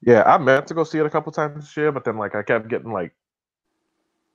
[0.00, 2.34] yeah, I meant to go see it a couple times this year, but then like
[2.34, 3.12] I kept getting like,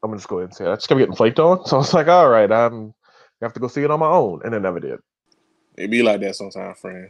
[0.04, 0.70] I'm gonna just go ahead and say it.
[0.70, 1.64] I just kept getting flaked on.
[1.66, 2.94] So I was like, all right, I'm
[3.42, 5.00] I have to go see it on my own, and it never did.
[5.78, 7.10] It be like that sometimes, friend.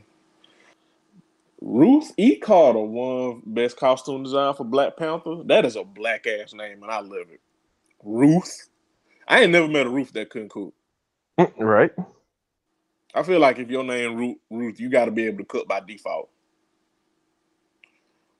[1.61, 2.35] Ruth E.
[2.37, 5.43] Carter won Best Costume Design for Black Panther.
[5.45, 7.41] That is a black ass name, and I love it.
[8.03, 8.69] Ruth.
[9.27, 10.73] I ain't never met a Ruth that couldn't cook.
[11.39, 11.91] Mm, Right?
[13.15, 15.67] I feel like if your name Ruth, Ruth, you got to be able to cook
[15.67, 16.29] by default.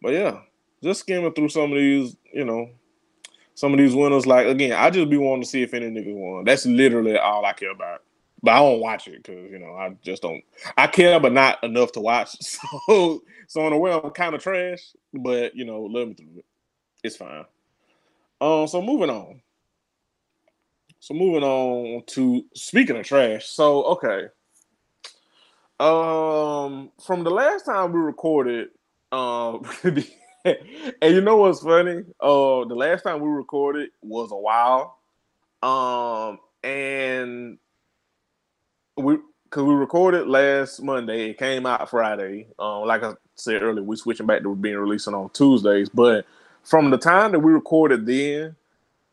[0.01, 0.41] But yeah,
[0.83, 2.69] just skimming through some of these, you know,
[3.57, 4.27] some of these winners.
[4.27, 6.45] Like again, I just be wanting to see if any niggas won.
[6.45, 8.03] That's literally all I care about.
[8.43, 10.43] But I don't watch it because you know I just don't.
[10.77, 12.37] I care, but not enough to watch.
[12.87, 14.93] So, so in a way, I'm kind of trash.
[15.11, 16.45] But you know, let me through it.
[17.03, 17.45] It's fine.
[18.39, 18.67] Um.
[18.67, 19.41] So moving on.
[20.99, 23.47] So moving on to speaking of trash.
[23.47, 24.27] So okay.
[25.79, 28.69] Um, from the last time we recorded,
[29.11, 29.63] um,
[31.01, 32.03] and you know what's funny?
[32.19, 34.97] Uh, the last time we recorded was a while.
[35.61, 37.57] Um, and
[38.95, 42.47] we because we recorded last Monday, it came out Friday.
[42.59, 45.89] Um, like I said earlier, we're switching back to being releasing on Tuesdays.
[45.89, 46.25] But
[46.63, 48.55] from the time that we recorded then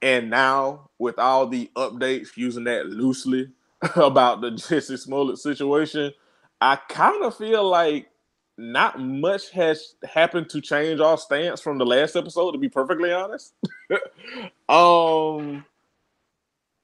[0.03, 3.49] and now, with all the updates, using that loosely
[3.97, 6.13] about the Jussie Smollett situation,
[6.61, 8.09] I kind of feel like
[8.57, 12.53] not much has happened to change our stance from the last episode.
[12.53, 13.55] To be perfectly honest,
[14.69, 15.65] um,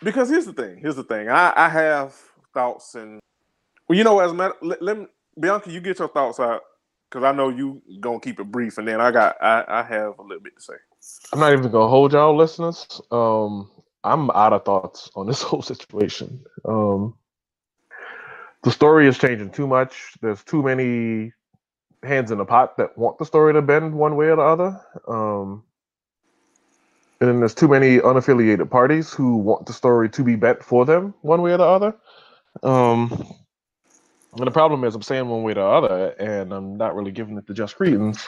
[0.01, 0.79] because here's the thing.
[0.79, 1.29] Here's the thing.
[1.29, 2.15] I, I have
[2.53, 3.21] thoughts and
[3.91, 5.07] well, you know, as a matter, let, let me,
[5.39, 6.63] Bianca, you get your thoughts out
[7.09, 10.19] because I know you gonna keep it brief, and then I got I, I have
[10.19, 10.75] a little bit to say.
[11.33, 13.01] I'm not even gonna hold y'all listeners.
[13.11, 13.69] Um,
[14.05, 16.45] I'm out of thoughts on this whole situation.
[16.65, 17.15] Um,
[18.63, 20.15] the story is changing too much.
[20.21, 21.33] There's too many
[22.03, 24.81] hands in the pot that want the story to bend one way or the other.
[25.07, 25.65] Um,
[27.21, 30.87] and then there's too many unaffiliated parties who want the story to be bent for
[30.87, 31.95] them one way or the other.
[32.63, 33.35] Um,
[34.37, 37.11] and the problem is, I'm saying one way or the other, and I'm not really
[37.11, 38.27] giving it the just credence.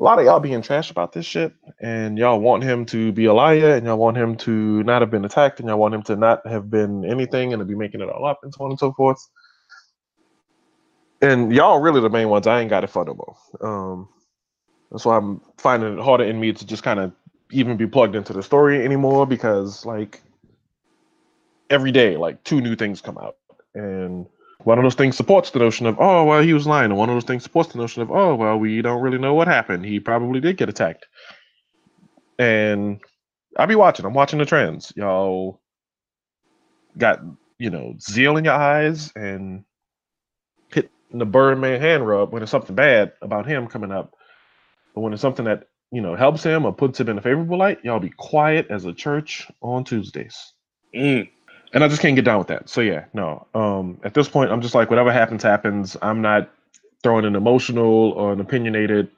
[0.00, 3.24] A lot of y'all being trash about this shit, and y'all want him to be
[3.24, 6.02] a liar, and y'all want him to not have been attacked, and y'all want him
[6.02, 8.70] to not have been anything, and to be making it all up, and so on
[8.70, 9.18] and so forth.
[11.20, 12.46] And y'all really the main ones.
[12.46, 13.04] I ain't got it for.
[13.60, 14.08] Um,
[14.90, 17.12] that's why I'm finding it harder in me to just kind of
[17.50, 20.22] even be plugged into the story anymore because like
[21.70, 23.36] every day, like two new things come out,
[23.74, 24.26] and
[24.64, 27.08] one of those things supports the notion of oh well he was lying, and one
[27.08, 29.84] of those things supports the notion of oh well we don't really know what happened.
[29.84, 31.06] He probably did get attacked,
[32.38, 33.00] and
[33.56, 34.06] I be watching.
[34.06, 34.92] I'm watching the trends.
[34.96, 35.60] Y'all
[36.96, 37.20] got
[37.58, 39.64] you know zeal in your eyes and
[41.12, 44.14] the Birdman hand rub when it's something bad about him coming up,
[44.94, 47.58] but when it's something that you know helps him or puts him in a favorable
[47.58, 50.52] light, y'all be quiet as a church on Tuesdays.
[50.94, 51.28] Mm.
[51.72, 52.68] And I just can't get down with that.
[52.68, 53.46] So yeah, no.
[53.54, 55.96] Um, at this point, I'm just like whatever happens, happens.
[56.00, 56.50] I'm not
[57.02, 59.10] throwing an emotional or an opinionated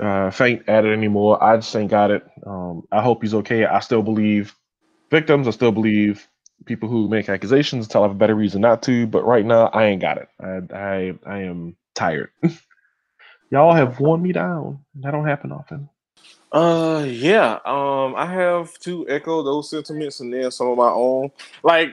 [0.00, 1.42] uh, faint at it anymore.
[1.42, 2.24] I just ain't got it.
[2.46, 3.64] Um, I hope he's okay.
[3.64, 4.54] I still believe
[5.10, 5.46] victims.
[5.46, 6.28] I still believe
[6.66, 9.06] people who make accusations until I have a better reason not to.
[9.06, 10.28] But right now, I ain't got it.
[10.40, 12.30] I I, I am tired.
[13.50, 14.84] Y'all have worn me down.
[14.96, 15.90] That don't happen often.
[16.52, 17.60] Uh, yeah.
[17.66, 21.30] Um, I have to echo those sentiments and then some of my own.
[21.64, 21.90] Like,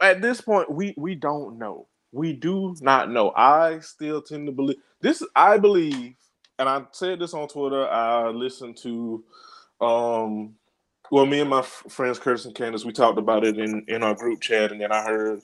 [0.00, 1.86] at this point, we we don't know.
[2.12, 3.32] we do not know.
[3.36, 5.22] I still tend to believe this.
[5.36, 6.14] I believe,
[6.58, 7.88] and I said this on Twitter.
[7.88, 9.24] I listened to,
[9.80, 10.54] um,
[11.10, 14.02] well, me and my f- friends Curtis and Candace, we talked about it in in
[14.02, 15.42] our group chat, and then I heard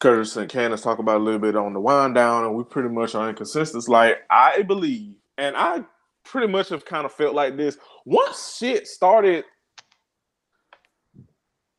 [0.00, 2.88] Curtis and Candace talk about a little bit on the wind down, and we pretty
[2.88, 3.88] much are in consensus.
[3.88, 5.84] Like I believe, and I
[6.24, 9.44] pretty much have kind of felt like this once shit started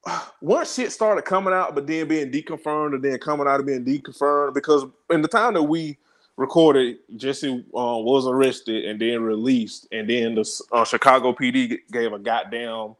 [0.42, 3.86] once shit started coming out, but then being deconfirmed and then coming out of being
[3.86, 5.98] deconfirmed, because in the time that we
[6.38, 12.14] recorded, Jussie uh, was arrested and then released, and then the uh, Chicago PD gave
[12.14, 12.96] a goddamn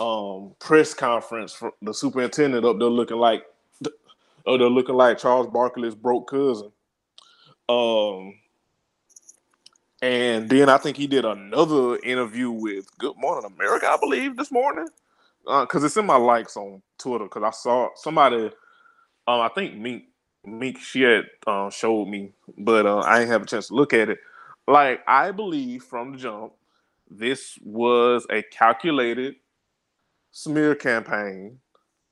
[0.00, 3.44] um, press conference for the superintendent up there looking like,
[4.46, 6.72] oh, they're looking like Charles Barkley's broke cousin.
[7.68, 8.34] Um,
[10.02, 14.52] and then I think he did another interview with Good Morning America, I believe, this
[14.52, 14.88] morning
[15.44, 17.24] because uh, it's in my likes on Twitter.
[17.24, 18.46] Because I saw somebody,
[19.26, 20.08] um, I think Meek,
[20.44, 23.92] Meek, she had uh, showed me, but uh, I didn't have a chance to look
[23.94, 24.18] at it.
[24.68, 26.52] Like I believe from the jump,
[27.10, 29.36] this was a calculated
[30.34, 31.60] smear campaign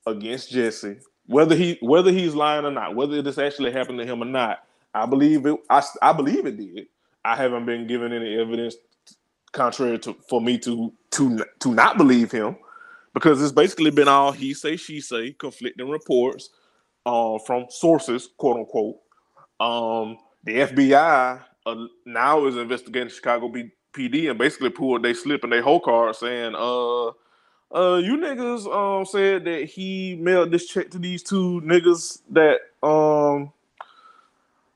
[0.07, 1.01] against Jussie.
[1.27, 4.59] Whether he whether he's lying or not, whether this actually happened to him or not,
[4.93, 5.59] I believe it.
[5.69, 6.87] I, I believe it did.
[7.25, 8.75] I haven't been given any evidence
[9.53, 12.57] contrary to for me to to to not believe him
[13.13, 16.49] because it's basically been all he say, she say, conflicting reports
[17.05, 18.97] uh, from sources, quote unquote.
[19.59, 23.51] Um, the FBI uh, now is investigating Chicago
[23.93, 27.11] PD and basically pulled they slip and they whole card saying, uh,
[27.73, 32.59] uh, you niggas um said that he mailed this check to these two niggas that
[32.85, 33.51] um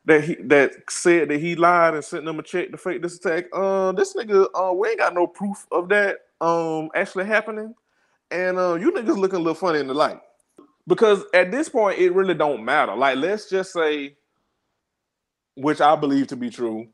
[0.06, 3.18] that he that said that he lied and sent them a check to fake this
[3.18, 3.46] attack.
[3.54, 7.74] Uh, this nigga, uh, we ain't got no proof of that um actually happening
[8.32, 10.20] and uh, you niggas looking a little funny in the light
[10.88, 12.96] because at this point it really don't matter.
[12.96, 14.16] Like let's just say,
[15.56, 16.88] which I believe to be true,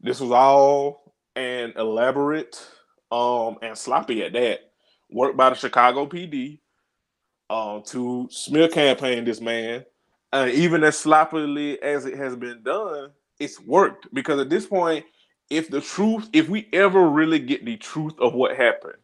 [0.00, 2.64] this was all an elaborate
[3.10, 4.72] um and sloppy at that
[5.14, 6.58] work by the Chicago PD
[7.50, 9.84] um to smear campaign this man.
[10.32, 15.04] And even as sloppily as it has been done, it's worked because at this point,
[15.50, 18.96] if the truth, if we ever really get the truth of what happened,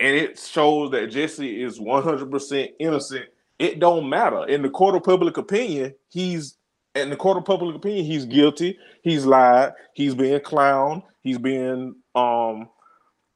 [0.00, 3.26] and it shows that Jussie is 100% innocent,
[3.58, 4.44] it don't matter.
[4.46, 6.56] In the court of public opinion, he's
[6.94, 8.78] in the court of public opinion, he's guilty.
[9.02, 9.72] He's lied.
[9.94, 11.02] He's being clowned.
[11.22, 12.68] He's being um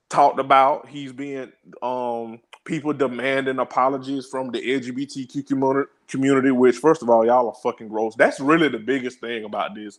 [0.09, 0.89] talked about.
[0.89, 7.49] He's being um people demanding apologies from the LGBTQ community, which first of all, y'all
[7.49, 8.15] are fucking gross.
[8.15, 9.99] That's really the biggest thing about this.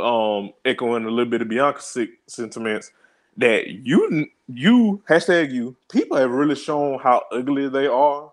[0.00, 1.96] Um, echoing a little bit of Bianca's
[2.28, 2.92] sentiments
[3.36, 8.30] that you you hashtag you people have really shown how ugly they are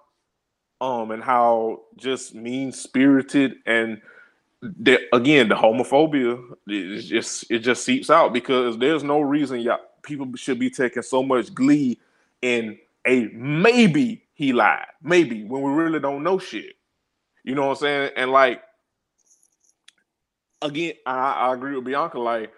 [0.82, 4.02] um and how just mean spirited and
[4.62, 9.80] that again the homophobia is just it just seeps out because there's no reason y'all
[10.08, 12.00] people should be taking so much glee
[12.42, 14.88] in a maybe he lied.
[15.04, 16.76] Maybe when we really don't know shit.
[17.44, 18.12] You know what i'm saying?
[18.16, 18.62] And like
[20.62, 22.20] again i, I agree with bianca.
[22.20, 22.52] Like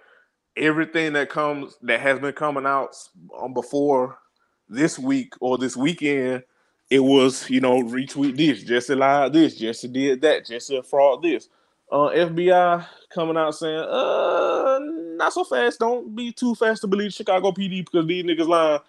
[0.56, 2.96] everything that comes that has been coming out
[3.38, 4.18] um, before
[4.68, 6.44] this week or this weekend,
[6.90, 11.24] it was you know retweet this, Jussie lied this, Jussie did that, Jussie a fraud
[11.24, 11.50] this.
[11.92, 14.80] Uh, FBI coming out saying, uh,
[15.20, 15.80] not so fast.
[15.80, 18.82] Don't be too fast to believe Chicago PD because these niggas lying.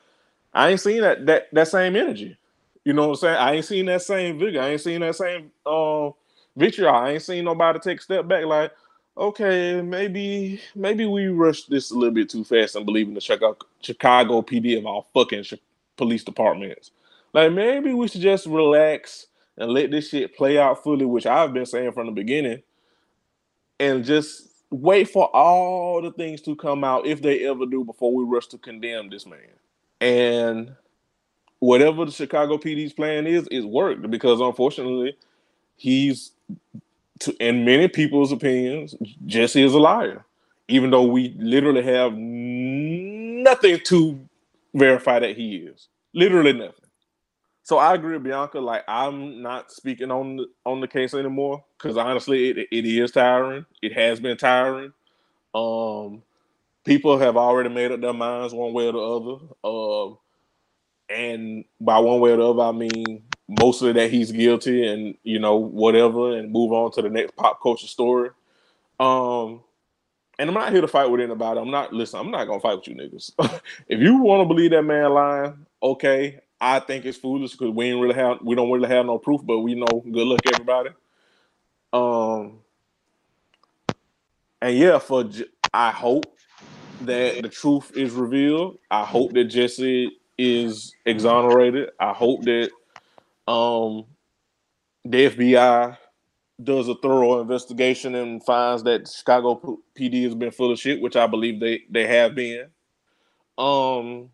[0.53, 2.37] I ain't seen that that that same energy.
[2.85, 3.37] You know what I'm saying?
[3.37, 4.61] I ain't seen that same vigor.
[4.61, 6.11] I ain't seen that same uh,
[6.57, 6.95] vitriol.
[6.95, 8.73] I ain't seen nobody take a step back like,
[9.17, 13.21] okay, maybe maybe we rushed this a little bit too fast and believing in the
[13.21, 15.55] Chicago, Chicago PD of all fucking sh-
[15.97, 16.91] police departments.
[17.35, 21.53] Like maybe we should just relax and let this shit play out fully, which I've
[21.55, 22.63] been saying from the beginning,
[23.81, 28.15] and just wait for all the things to come out if they ever do before
[28.15, 29.41] we rush to condemn this man.
[30.01, 30.75] And
[31.59, 35.17] whatever the Chicago PD's plan is, is worked because unfortunately
[35.77, 36.33] he's
[37.21, 38.95] to, in many people's opinions,
[39.27, 40.25] Jussie is a liar,
[40.69, 44.19] even though we literally have nothing to
[44.75, 45.89] verify that he is.
[46.15, 46.80] Literally nothing.
[47.71, 48.59] So I agree with Bianca.
[48.59, 53.13] Like I'm not speaking on the on the case anymore because honestly, it, it is
[53.13, 53.65] tiring.
[53.81, 54.93] It has been tiring.
[55.55, 56.25] Um,
[56.85, 59.37] people have already made up their minds one way or the other.
[59.63, 60.17] Uh,
[61.17, 65.39] and by one way or the other, I mean mostly that he's guilty and you
[65.39, 68.31] know whatever and move on to the next pop culture story
[68.99, 69.61] um
[70.39, 72.77] and i'm not here to fight with anybody i'm not listen i'm not gonna fight
[72.77, 73.33] with you niggas
[73.89, 77.87] if you want to believe that man lying okay i think it's foolish because we
[77.87, 80.91] ain't really have we don't really have no proof but we know good luck everybody
[81.93, 82.61] um
[84.63, 85.29] and yeah, for
[85.73, 86.37] I hope
[87.03, 88.79] that the truth is revealed.
[88.91, 91.91] I hope that Jussie is exonerated.
[91.99, 92.71] I hope that
[93.49, 94.05] um
[95.05, 95.97] the FBI
[96.63, 101.17] does a thorough investigation and finds that Chicago PD has been full of shit, which
[101.17, 102.69] I believe they they have been.
[103.57, 104.31] Um,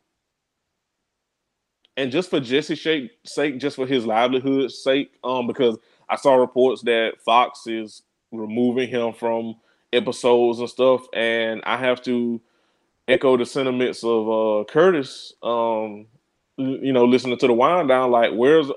[1.97, 5.79] and just for Jussie's sake, just for his livelihood's sake, um, because
[6.09, 9.57] I saw reports that Fox is removing him from
[9.93, 12.41] episodes and stuff, and I have to
[13.09, 15.33] echo the sentiments of uh, Curtis.
[15.43, 16.07] Um,
[16.59, 18.71] you know, listening to the wind down, like where's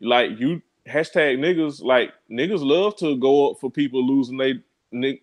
[0.00, 4.54] like you hashtag niggas like niggas love to go up for people losing they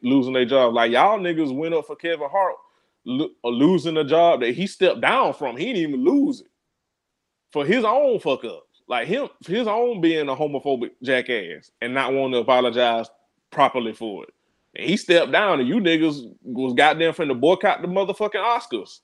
[0.02, 0.74] losing their job.
[0.74, 2.56] Like y'all niggas went up for Kevin Hart
[3.06, 5.58] lo- losing a job that he stepped down from.
[5.58, 6.48] He didn't even lose it
[7.54, 8.82] for his own fuck ups.
[8.88, 13.08] Like him, his own being a homophobic jackass and not wanting to apologize
[13.50, 14.34] properly for it.
[14.76, 19.00] And he stepped down, and you niggas was goddamn finna boycott the motherfucking Oscars.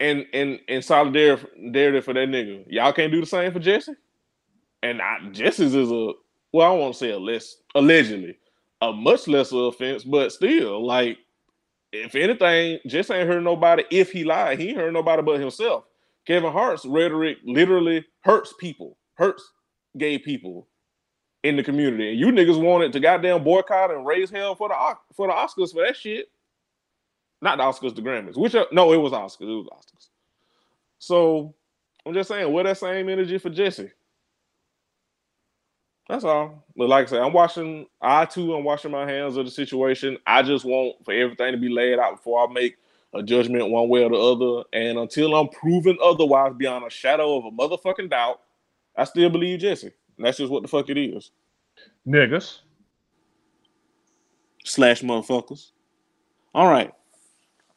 [0.00, 2.64] And and and solidarity for that nigga.
[2.68, 3.94] Y'all can't do the same for Jussie
[4.82, 6.12] and I, Jussie's is a
[6.52, 8.36] well, I not say a less allegedly
[8.82, 11.18] a much lesser offense, but still, like
[11.92, 13.84] if anything, Jussie ain't hurt nobody.
[13.90, 15.84] If he lied, he ain't hurt nobody but himself.
[16.26, 19.52] Kevin Hart's rhetoric literally hurts people, hurts
[19.98, 20.68] gay people
[21.42, 24.74] in the community, and you niggas wanted to goddamn boycott and raise hell for the
[25.14, 26.26] for the Oscars for that shit.
[27.40, 28.38] Not the Oscars, the Grammys.
[28.38, 29.42] Which are, no, it was Oscars.
[29.42, 30.08] It was Oscars.
[30.98, 31.52] So
[32.06, 33.90] I'm just saying, where that same energy for Jussie?
[36.08, 36.64] That's all.
[36.76, 37.86] But like I said, I'm watching.
[38.00, 40.18] I too am washing my hands of the situation.
[40.26, 42.76] I just want for everything to be laid out before I make
[43.14, 44.64] a judgment one way or the other.
[44.72, 48.40] And until I'm proven otherwise beyond a shadow of a motherfucking doubt,
[48.96, 49.92] I still believe Jussie.
[50.16, 51.30] And that's just what the fuck it is.
[52.06, 52.58] Niggas.
[54.64, 55.70] Slash motherfuckers.
[56.54, 56.92] All right.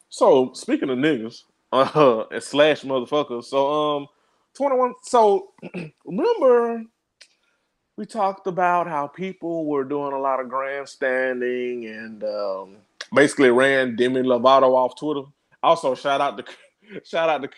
[0.10, 3.46] So speaking of niggas, uh, and slash motherfuckers.
[3.46, 4.08] So um,
[4.56, 4.94] 21.
[5.04, 5.52] So
[6.06, 6.84] remember
[7.98, 12.76] we talked about how people were doing a lot of grandstanding and um,
[13.14, 15.28] basically ran Demi Lovato off Twitter.
[15.64, 16.46] Also, shout out to
[17.04, 17.50] shout out to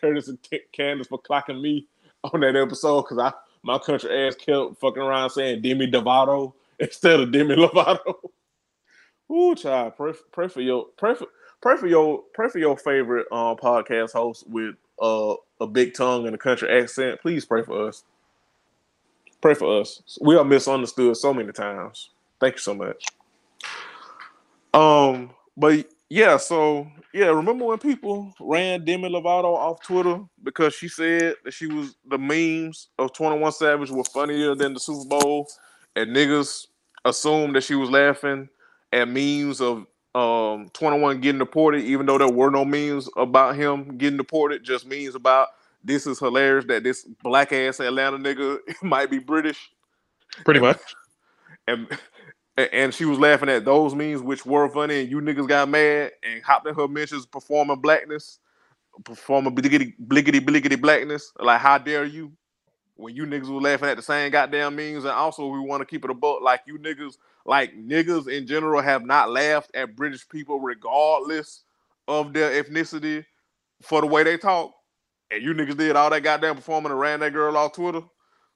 [0.00, 0.38] Curtis and
[0.72, 1.86] Candace for clocking me
[2.24, 3.32] on that episode because I
[3.62, 8.14] my country ass kept fucking around saying Demi Lovato instead of Demi Lovato.
[9.30, 11.26] Ooh, child, pray, pray for your pray for
[11.60, 16.26] pray for your pray for your favorite um, podcast host with uh, a big tongue
[16.26, 17.20] and a country accent.
[17.20, 18.04] Please pray for us.
[19.40, 20.18] Pray for us.
[20.20, 22.10] We are misunderstood so many times.
[22.40, 23.04] Thank you so much.
[24.74, 30.88] Um, but yeah, so yeah, remember when people ran Demi Lovato off Twitter because she
[30.88, 35.48] said that she was the memes of 21 Savage were funnier than the Super Bowl,
[35.96, 36.66] and niggas
[37.04, 38.48] assumed that she was laughing
[38.92, 43.96] at memes of um 21 getting deported, even though there were no memes about him
[43.98, 45.48] getting deported, just memes about
[45.84, 49.70] this is hilarious that this black ass Atlanta nigga might be British.
[50.44, 50.80] Pretty much.
[51.66, 51.86] And
[52.72, 56.12] and she was laughing at those memes which were funny, and you niggas got mad
[56.22, 58.40] and hopped in her mentions performing blackness,
[59.04, 61.32] performing bliggity bliggity bliggity blackness.
[61.38, 62.32] Like, how dare you?
[62.96, 65.86] When you niggas were laughing at the same goddamn memes, and also we want to
[65.86, 67.16] keep it a book like you niggas,
[67.46, 71.64] like niggas in general have not laughed at British people regardless
[72.08, 73.24] of their ethnicity
[73.82, 74.72] for the way they talk
[75.30, 78.02] and you niggas did all that goddamn performing and ran that girl off Twitter.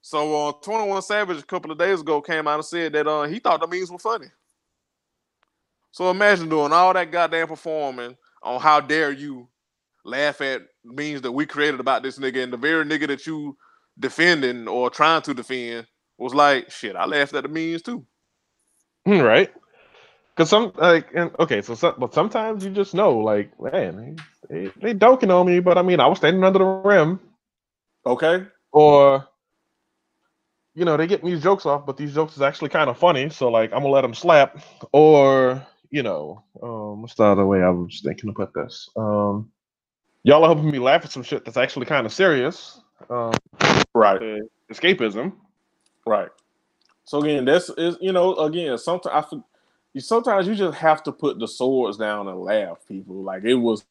[0.03, 3.23] So uh 21 Savage a couple of days ago came out and said that uh
[3.23, 4.27] he thought the memes were funny.
[5.93, 9.49] So imagine doing all that goddamn performing on how dare you
[10.05, 13.57] laugh at memes that we created about this nigga and the very nigga that you
[13.99, 15.87] defending or trying to defend
[16.19, 18.05] was like, shit, I laughed at the memes too.
[19.05, 19.53] Hmm, right.
[20.35, 24.17] Cause some like and okay, so some, but sometimes you just know, like, man,
[24.49, 27.21] they, they doking on me, but I mean, I was standing under the rim.
[28.07, 28.47] Okay.
[28.73, 29.29] Or,
[30.74, 33.28] you know, they get these jokes off, but these jokes is actually kind of funny,
[33.28, 34.58] so like, I'm gonna let them slap.
[34.92, 38.88] Or, you know, um, what's the other way I was thinking to put this?
[38.96, 39.50] Um,
[40.23, 42.81] y'all are helping me laugh at some shit that's actually kind of serious.
[43.10, 43.33] Um,
[43.94, 44.20] right.
[44.70, 45.33] Escapism.
[46.06, 46.31] Right.
[47.04, 49.37] So again, this is you know again sometimes I
[49.92, 53.23] you sometimes you just have to put the swords down and laugh, people.
[53.23, 53.85] Like it was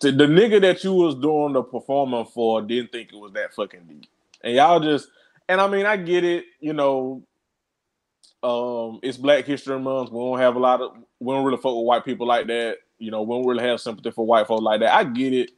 [0.00, 3.84] the nigga that you was doing the performing for didn't think it was that fucking
[3.88, 4.06] deep,
[4.42, 5.08] and y'all just
[5.48, 7.22] and I mean I get it, you know.
[8.40, 10.12] Um, it's Black History Month.
[10.12, 12.78] We don't have a lot of we don't really fuck with white people like that.
[12.98, 14.94] You know, we don't really have sympathy for white folks like that.
[14.94, 15.50] I get it.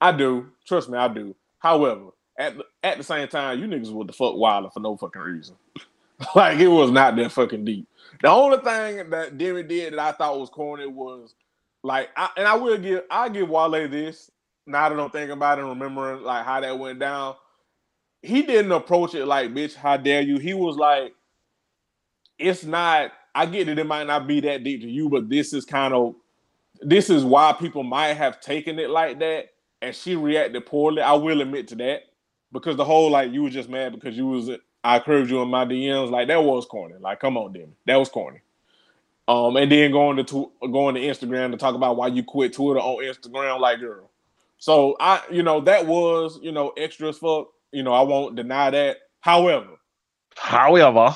[0.00, 0.48] I do.
[0.66, 1.34] Trust me, I do.
[1.58, 4.96] However, at the, at the same time, you niggas would the fuck wilder for no
[4.96, 5.56] fucking reason.
[6.34, 7.86] like it was not that fucking deep.
[8.22, 11.34] The only thing that Demi did that I thought was corny was
[11.82, 14.30] like, I, and I will give I give Wale this.
[14.66, 17.34] Now that I'm thinking about it and remembering like how that went down,
[18.22, 21.14] he didn't approach it like, "Bitch, how dare you?" He was like,
[22.38, 25.54] "It's not." I get it, it might not be that deep to you, but this
[25.54, 26.14] is kind of
[26.82, 29.46] this is why people might have taken it like that,
[29.80, 31.02] and she reacted poorly.
[31.02, 32.02] I will admit to that
[32.52, 34.50] because the whole like you were just mad because you was
[34.84, 36.94] I curved you in my DMs like that was corny.
[37.00, 38.40] Like, come on, Demi, that was corny.
[39.28, 42.52] Um, and then going to tw- going to Instagram to talk about why you quit
[42.52, 44.10] Twitter on Instagram, like girl.
[44.58, 47.48] So I, you know, that was you know extra as fuck.
[47.72, 48.98] You know, I won't deny that.
[49.20, 49.66] However,
[50.36, 51.14] However,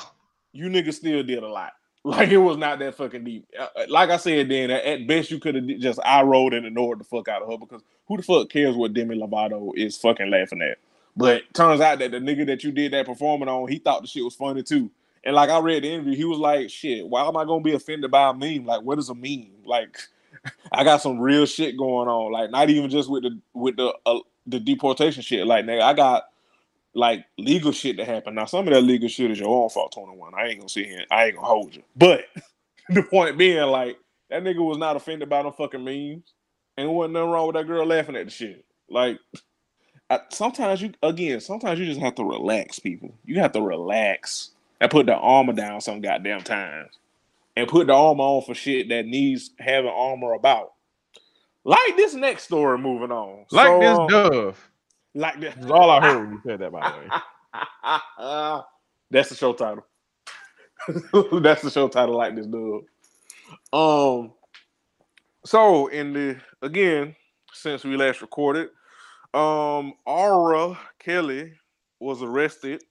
[0.52, 1.72] you niggas still did a lot.
[2.07, 3.48] Like it was not that fucking deep.
[3.59, 6.54] Uh, uh, Like I said, then at- at best you could have just I rolled
[6.54, 9.72] and ignored the fuck out of her because who the fuck cares what Demi Lovato
[9.76, 10.78] is fucking laughing at?
[11.16, 14.07] But turns out that the nigga that you did that performing on, he thought the
[14.07, 14.88] shit was funny too.
[15.24, 17.74] And like I read the interview, he was like, "Shit, why am I gonna be
[17.74, 18.64] offended by a meme?
[18.66, 19.48] Like, what is a meme?
[19.64, 19.98] Like,
[20.70, 22.30] I got some real shit going on.
[22.30, 25.44] Like, not even just with the with the uh, the deportation shit.
[25.44, 26.26] Like, nigga, I got
[26.97, 28.36] like legal shit that happened.
[28.36, 30.32] Now, some of that legal shit is your own fault, 21.
[30.34, 31.05] I ain't gonna sit here.
[31.11, 31.82] I ain't gonna hold you.
[31.94, 32.24] But
[32.88, 33.99] the point being, like,
[34.30, 36.32] that nigga was not offended by them fucking memes.
[36.78, 38.64] And wasn't nothing wrong with that girl laughing at the shit.
[38.88, 39.18] Like,
[40.09, 43.14] I, sometimes you, again, sometimes you just have to relax, people.
[43.24, 46.99] You have to relax and put the armor down some goddamn times.
[47.57, 50.72] And put the armor on for shit that needs having armor about.
[51.64, 53.47] Like this next story moving on.
[53.51, 54.66] like So, this um, dove.
[55.17, 55.55] Like this.
[55.55, 56.99] That's all I heard when you said that, by the
[58.19, 58.61] way.
[59.11, 59.87] That's the show title.
[61.41, 62.85] That's the show title, like this dude.
[63.73, 64.35] Um.
[65.47, 67.17] So in the again,
[67.55, 68.69] since we last recorded,
[69.33, 70.79] um, R.
[70.99, 71.55] Kelly
[71.99, 72.85] was arrested.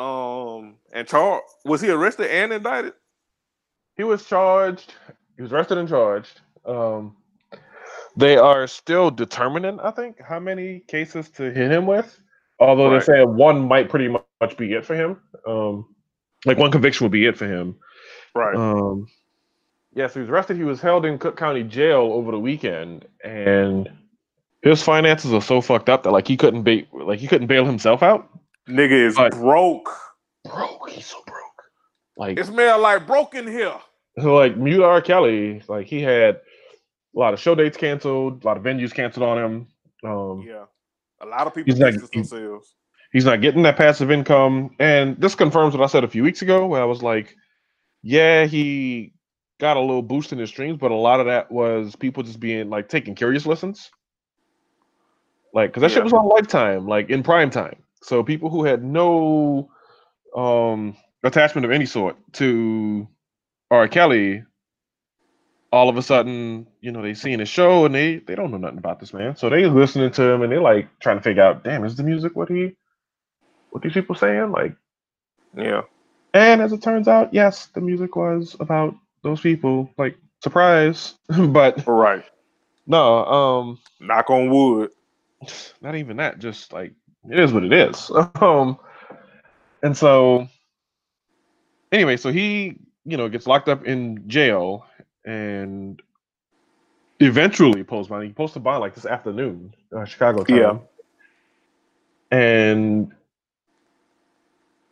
[0.00, 1.44] Um, and charged.
[1.64, 2.94] Was he arrested and indicted?
[3.96, 4.94] He was charged.
[5.36, 6.40] He was arrested and charged.
[6.64, 7.16] Um,
[8.16, 12.18] they are still determining, I think, how many cases to hit him with.
[12.58, 12.90] Although Right.
[13.04, 15.20] they're saying one might pretty much be it for him.
[15.46, 15.86] Um,
[16.46, 17.76] like one conviction would be it for him.
[18.34, 18.56] Right.
[18.56, 19.08] Um,
[19.94, 20.56] yeah, so he was arrested.
[20.56, 23.90] He was held in Cook County Jail over the weekend, and
[24.62, 27.64] his finances are so fucked up that like he couldn't ba- like he couldn't bail
[27.64, 28.28] himself out.
[28.68, 29.90] Nigga is But- broke.
[30.44, 30.90] Broke.
[30.90, 31.62] He's so broke.
[32.16, 33.74] Like It smell like broken here.
[34.18, 35.00] So like mute R.
[35.02, 36.40] Kelly, like he had
[37.16, 39.66] a lot of show dates canceled, a lot of venues canceled on him.
[40.04, 40.64] Um, Yeah.
[41.20, 42.74] A lot of people He's distance themselves.
[43.12, 46.42] He's not getting that passive income, and this confirms what I said a few weeks
[46.42, 47.34] ago, where I was like,
[48.02, 49.14] "Yeah, he
[49.58, 52.38] got a little boost in his streams, but a lot of that was people just
[52.40, 53.90] being like taking curious listens,
[55.54, 55.94] like because that Yeah.
[55.94, 57.82] shit was on Lifetime, like in prime time.
[58.02, 59.70] So people who had no
[60.36, 63.08] um attachment of any sort to
[63.70, 63.88] R.
[63.88, 64.44] Kelly,
[65.72, 68.58] all of a sudden, you know, they seen his show and they they don't know
[68.58, 71.42] nothing about this man, so they listening to him and they like trying to figure
[71.42, 72.76] out, damn, is the music what he,
[73.70, 74.52] what these people saying?
[74.52, 74.76] Like,
[75.56, 75.82] Yeah.
[76.34, 79.90] and as it turns out, yes, the music was about those people.
[79.98, 82.24] Like, surprise, but Right.
[82.86, 84.90] no, um, Knock on wood.
[85.82, 86.38] not even that.
[86.40, 86.92] Just like
[87.30, 88.10] it is what it is.
[88.40, 88.78] Um,
[89.82, 90.48] and so
[91.92, 94.86] anyway, so he, you know, gets locked up in jail
[95.26, 96.00] and
[97.20, 98.24] eventually posts bond.
[98.24, 100.58] He posted bond like this afternoon, uh, Chicago time.
[100.58, 100.78] Yeah.
[102.30, 103.12] And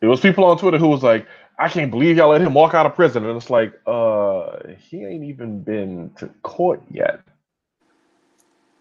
[0.01, 1.27] it was people on Twitter who was like,
[1.57, 3.25] I can't believe y'all let him walk out of prison.
[3.25, 7.21] And it's like, uh, he ain't even been to court yet.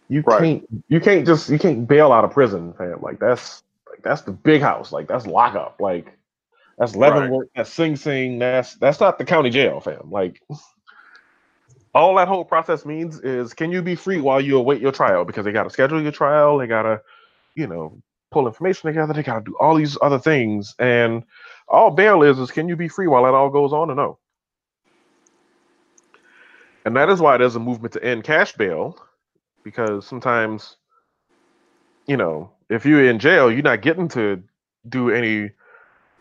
[0.08, 0.40] You Right.
[0.40, 3.00] can't you can't just you can't bail out of prison, fam.
[3.00, 4.92] Like that's like that's the big house.
[4.92, 5.80] Like that's lockup.
[5.80, 6.16] Like
[6.78, 10.10] that's Leavenworth, that's Sing Sing, that's that's not the county jail, fam.
[10.10, 10.42] Like
[11.94, 15.24] all that whole process means is can you be free while you await your trial?
[15.24, 17.00] Because they gotta schedule your trial, they gotta,
[17.54, 20.74] you know, pull information together, they gotta do all these other things.
[20.78, 21.22] And
[21.68, 24.18] all bail is is can you be free while that all goes on or no?
[26.84, 28.98] And that is why there's a movement to end cash bail,
[29.62, 30.76] because sometimes,
[32.06, 34.42] you know, if you're in jail, you're not getting to
[34.88, 35.50] do any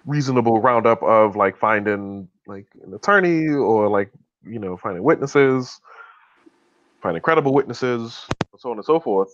[0.06, 4.12] reasonable roundup of like finding like an attorney or like
[4.46, 5.80] you know finding witnesses,
[7.02, 9.30] finding credible witnesses, and so on and so forth.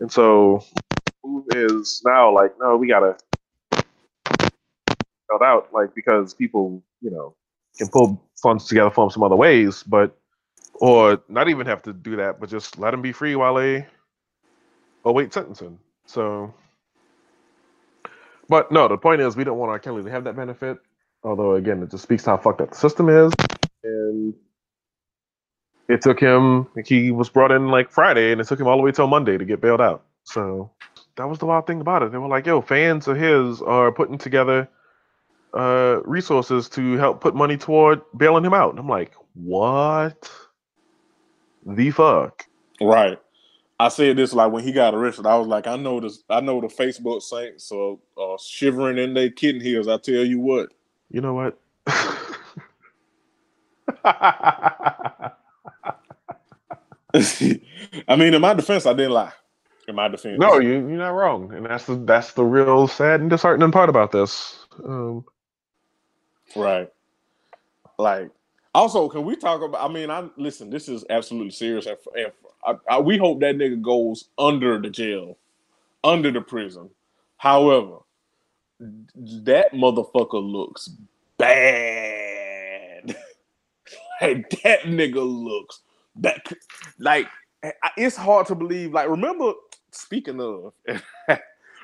[0.00, 0.64] And so,
[1.24, 3.16] move is now like, no, we gotta
[5.30, 7.34] held out like because people you know
[7.78, 10.16] can pull funds together from some other ways, but
[10.74, 13.86] or not even have to do that, but just let them be free while they
[15.04, 15.78] await sentencing.
[16.06, 16.54] So,
[18.48, 19.78] but no, the point is we don't want R.
[19.78, 20.78] Kelly to have that benefit.
[21.24, 23.32] Although again, it just speaks to how fucked up the system is.
[23.86, 24.34] And
[25.88, 26.66] it took him.
[26.84, 29.38] He was brought in like Friday, and it took him all the way till Monday
[29.38, 30.04] to get bailed out.
[30.24, 30.70] So
[31.16, 32.12] that was the wild thing about it.
[32.12, 34.68] They were like, "Yo, fans of his are putting together
[35.54, 40.30] uh, resources to help put money toward bailing him out." And I'm like, "What
[41.64, 42.46] the fuck?"
[42.80, 43.18] Right.
[43.78, 45.26] I said this like when he got arrested.
[45.26, 46.22] I was like, I know this.
[46.30, 49.86] I know the Facebook saints are uh, shivering in their kitten heels.
[49.86, 50.70] I tell you what.
[51.10, 51.58] You know what?
[58.08, 59.32] I mean, in my defense, I didn't lie.
[59.88, 63.20] In my defense, no, you, you're not wrong, and that's the that's the real sad
[63.20, 64.66] and disheartening part about this.
[64.84, 65.24] Um,
[66.54, 66.88] right.
[67.98, 68.30] Like,
[68.74, 69.88] also, can we talk about?
[69.88, 70.70] I mean, I listen.
[70.70, 72.32] This is absolutely serious, and, and
[72.64, 75.38] I, I, we hope that nigga goes under the jail,
[76.04, 76.90] under the prison.
[77.38, 77.98] However,
[78.80, 80.90] that motherfucker looks
[81.38, 82.05] bad.
[84.20, 85.80] Like that nigga looks.
[86.98, 87.28] Like
[87.96, 88.92] it's hard to believe.
[88.92, 89.52] Like remember,
[89.90, 90.72] speaking of,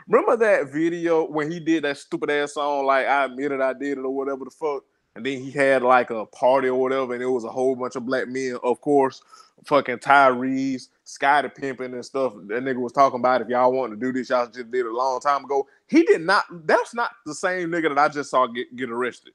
[0.09, 2.87] remember that video when he did that stupid ass song?
[2.87, 4.85] Like I admit it, I did it or whatever the fuck.
[5.15, 7.97] And then he had like a party or whatever, and it was a whole bunch
[7.97, 9.21] of black men, of course,
[9.67, 12.33] fucking Tyrese, Sky the pimping and stuff.
[12.47, 14.87] That nigga was talking about if y'all want to do this, y'all just did it
[14.87, 15.67] a long time ago.
[15.87, 16.45] He did not.
[16.67, 19.35] That's not the same nigga that I just saw get, get arrested.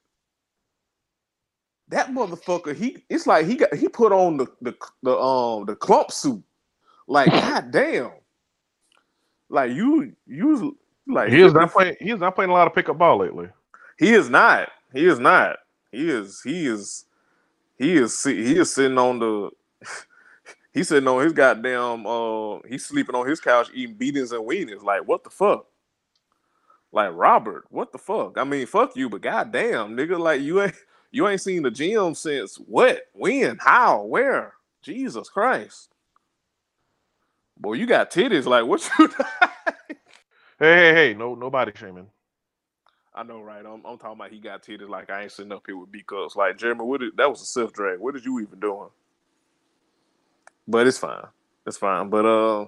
[1.90, 5.76] That motherfucker, he it's like he got he put on the the, the um the
[5.76, 6.44] clump suit.
[7.08, 8.12] Like, god damn.
[9.50, 10.78] Like you you
[11.08, 13.48] like he is not playing he is not playing a lot of pickup ball lately.
[13.98, 14.70] He is not.
[14.94, 15.58] He is not.
[15.92, 17.06] He is he is
[17.78, 19.50] he is he is sitting on the
[20.74, 24.84] he's sitting on his goddamn uh he's sleeping on his couch eating beatings and weenies.
[24.84, 25.68] Like what the fuck?
[26.92, 28.38] Like Robert, what the fuck?
[28.38, 30.76] I mean, fuck you, but goddamn, nigga, like you ain't
[31.12, 33.03] you ain't seen the gym since what?
[33.14, 33.58] When?
[33.60, 34.03] How?
[34.03, 34.53] Where?
[34.82, 35.89] Jesus Christ.
[37.60, 38.45] Boy, you got titties.
[38.45, 39.10] Like what you
[40.60, 42.08] Hey, hey, hey, no nobody shaming.
[43.14, 43.66] I know, right?
[43.66, 46.03] I'm, I'm, talking about he got titties like I ain't sitting up here with B
[46.05, 46.36] cups.
[46.36, 47.99] Like Jeremy, what did, that was a self drag.
[47.99, 48.89] What did you even doing?
[50.68, 51.26] But it's fine.
[51.66, 52.10] It's fine.
[52.10, 52.66] But uh,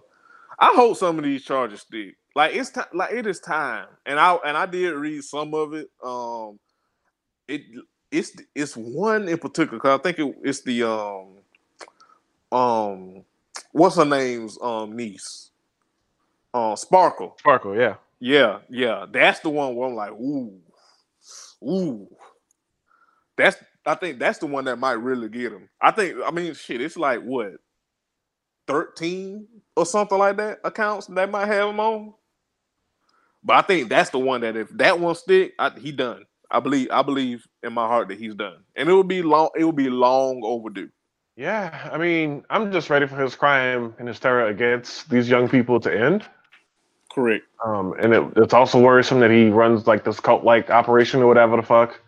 [0.58, 2.16] I hope some of these charges stick.
[2.36, 2.86] Like it's time.
[2.94, 3.88] Like it is time.
[4.06, 5.90] And I and I did read some of it.
[6.04, 6.60] Um,
[7.48, 7.62] it
[8.12, 11.28] it's it's one in particular because I think it, it's the um
[12.52, 13.26] um
[13.74, 15.52] what's her name's um niece,
[16.54, 17.36] uh, Sparkle.
[17.40, 17.96] Sparkle, yeah.
[18.20, 20.60] Yeah, yeah, that's the one where I'm like, ooh,
[21.64, 22.08] ooh.
[23.38, 25.70] That's I think that's the one that might really get him.
[25.82, 27.54] I think I mean shit, it's like what
[28.68, 32.14] 13 or something like that accounts that might have him on.
[33.44, 36.26] But I think that's the one that if that one stick, I, he done.
[36.52, 39.50] I believe I believe in my heart that he's done, and it will be long.
[39.56, 40.90] It will be long overdue.
[41.36, 45.48] Yeah, I mean, I'm just ready for his crime and his terror against these young
[45.48, 46.26] people to end.
[47.14, 47.46] Correct.
[47.66, 51.28] Um, and it, it's also worrisome that he runs like this cult like operation or
[51.28, 52.00] whatever the fuck.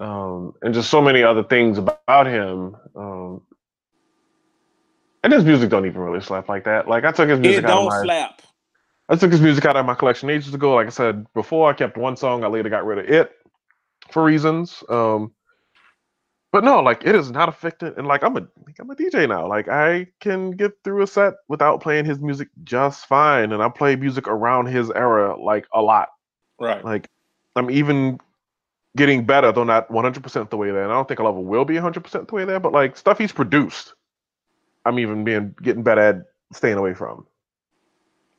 [0.00, 2.76] Um, and just so many other things about him.
[2.94, 3.42] Um,
[5.22, 6.88] and his music don't even really slap like that.
[6.88, 8.42] Like I took his music it out of my, slap.
[9.10, 10.74] I took his music out of my collection ages ago.
[10.74, 12.42] Like I said before, I kept one song.
[12.42, 13.35] I later got rid of it
[14.10, 14.82] for reasons.
[14.88, 15.32] Um,
[16.52, 17.98] but no, like it is not affected.
[17.98, 18.46] And like I'm a
[18.80, 19.46] I'm a DJ now.
[19.46, 23.52] Like I can get through a set without playing his music just fine.
[23.52, 26.08] And I play music around his era like a lot.
[26.58, 26.84] Right.
[26.84, 27.10] Like
[27.56, 28.18] I'm even
[28.96, 30.82] getting better, though not 100% the way there.
[30.82, 32.60] And I don't think I'll ever will be 100% the way there.
[32.60, 33.92] But like stuff he's produced,
[34.86, 36.16] I'm even being getting better at
[36.52, 37.26] staying away from.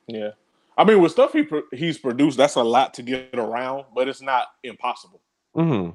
[0.08, 0.30] Yeah.
[0.76, 4.22] I mean, with stuff he he's produced, that's a lot to get around, but it's
[4.22, 5.20] not impossible.
[5.56, 5.90] Mm-hmm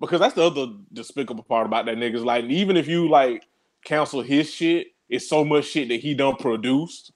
[0.00, 3.44] because that's the other despicable part about that nigga's like even if you like
[3.84, 7.12] cancel his shit, it's so much shit that he done produced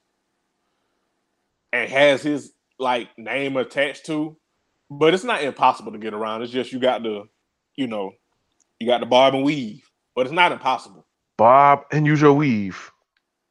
[1.71, 4.37] and has his like name attached to.
[4.89, 6.43] But it's not impossible to get around.
[6.43, 7.23] It's just you got to,
[7.75, 8.11] you know,
[8.79, 9.89] you got to bob and weave.
[10.15, 11.05] But it's not impossible.
[11.37, 12.91] Bob and use your weave.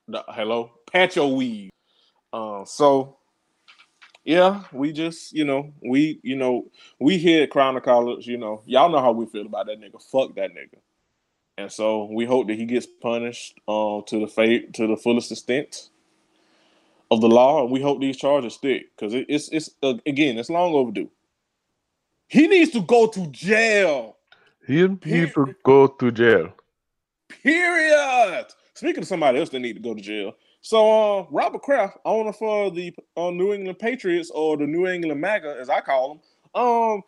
[0.07, 1.71] No, hello, patch your weave.
[2.33, 3.19] Uh, so
[4.25, 6.71] yeah, we just, you know, we, you know,
[7.01, 9.81] we here at Crown and Collar, you know, y'all know how we feel about that
[9.81, 10.01] nigga.
[10.03, 10.79] Fuck that nigga.
[11.59, 15.31] And so we hope that he gets punished um, to the fate to the fullest
[15.31, 15.91] extent
[17.11, 20.39] of the law, and we hope these charges stick because it, it's it's uh, again
[20.39, 21.11] it's long overdue.
[22.27, 24.17] He needs to go to jail.
[24.67, 26.55] He needs to go to jail.
[27.29, 28.47] Period.
[28.73, 32.33] Speaking of somebody else that need to go to jail, so uh, Robert Kraft, owner
[32.33, 36.21] for the uh, New England Patriots or the New England MAGA, as I call
[36.55, 37.03] them, um,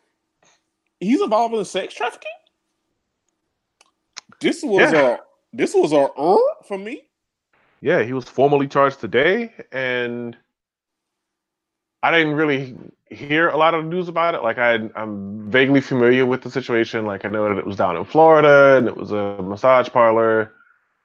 [1.00, 2.32] he's involved in sex trafficking.
[4.40, 5.00] This was Yeah.
[5.00, 5.18] a
[5.52, 7.05] this was a er for me.
[7.80, 10.36] Yeah, he was formally charged today, and
[12.02, 12.76] I didn't really
[13.09, 14.42] hear a lot of news about it.
[14.42, 17.07] Like I, I'm vaguely familiar with the situation.
[17.07, 20.52] Like I know that it was down in Florida, and it was a massage parlor,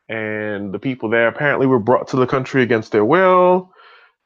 [0.10, 3.72] and the people there apparently were brought to the country against their will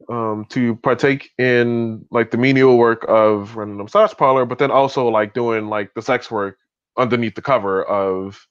[0.09, 4.71] um, to partake in like the menial work of running a massage parlor, but then
[4.71, 6.57] also like doing like the sex work
[6.97, 8.47] underneath the cover of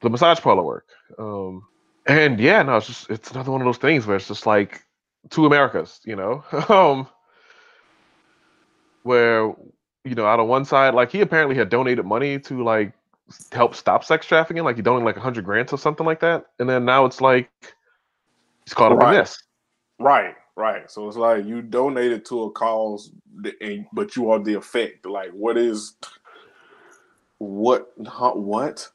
[0.00, 0.86] the massage parlor work.
[1.18, 1.66] Um,
[2.06, 4.82] and yeah, no, it's just it's another one of those things where it's just like
[5.28, 7.06] two Americas, you know, um,
[9.02, 9.54] where
[10.04, 12.94] you know, out on one side, like he apparently had donated money to like
[13.52, 16.46] help stop sex trafficking, like he donated like a hundred grants or something like that,
[16.58, 17.50] and then now it's like
[18.64, 19.14] he's caught up Right.
[19.14, 19.42] in this.
[19.98, 20.90] Right, right.
[20.90, 23.10] So it's like you donated to a cause,
[23.60, 25.06] and, but you are the effect.
[25.06, 25.94] Like, what is
[27.38, 27.92] what?
[28.06, 28.88] Huh, what?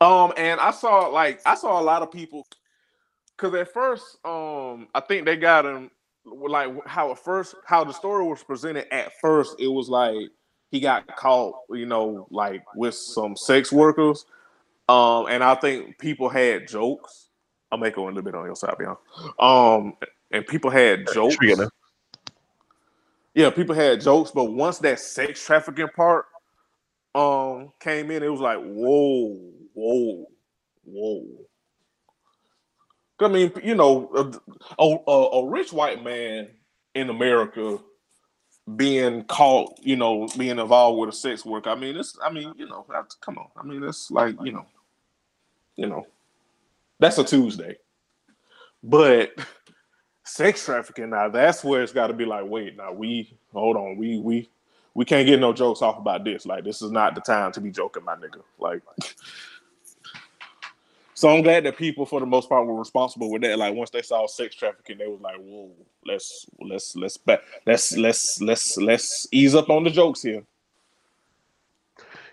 [0.00, 2.46] Um, and I saw like I saw a lot of people
[3.36, 5.90] because at first, um, I think they got him
[6.24, 8.92] like how at first how the story was presented.
[8.92, 10.28] At first, it was like
[10.72, 14.24] he got caught, you know, like with some sex workers.
[14.88, 17.28] Um, and I think people had jokes.
[17.70, 18.96] I'll make a little bit on your side, beyond.
[19.38, 19.96] Um,
[20.30, 21.36] and people had jokes.
[23.34, 26.26] Yeah, people had jokes, but once that sex trafficking part
[27.14, 29.36] um came in, it was like, whoa,
[29.74, 30.26] whoa,
[30.84, 31.26] whoa.
[33.20, 34.10] I mean, you know,
[34.78, 36.48] a, a, a rich white man
[36.94, 37.78] in America
[38.76, 41.66] being caught, you know, being involved with a sex work.
[41.66, 42.86] I mean, it's, I mean, you know,
[43.20, 43.48] come on.
[43.56, 44.66] I mean, it's like, you know,
[45.76, 46.06] you know,
[46.98, 47.78] that's a Tuesday.
[48.82, 49.32] But
[50.24, 53.96] sex trafficking now, that's where it's got to be like, wait, now we hold on,
[53.96, 54.48] we we
[54.94, 56.46] we can't get no jokes off about this.
[56.46, 58.42] Like, this is not the time to be joking, my nigga.
[58.58, 58.82] Like.
[61.22, 63.56] So I'm glad that people, for the most part, were responsible with that.
[63.56, 65.70] Like once they saw sex trafficking, they was like, "Whoa,
[66.04, 70.42] let's let's let's back, let's let's let's let's ease up on the jokes here."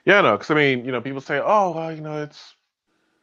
[0.05, 2.55] Yeah, no, because I mean, you know, people say, "Oh, well, you know, it's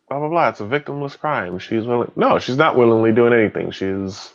[0.09, 0.51] blah blah blah.
[0.51, 1.59] It's a victimless crime.
[1.59, 3.73] She's willing." No, she's not willingly doing anything.
[3.73, 4.35] She's,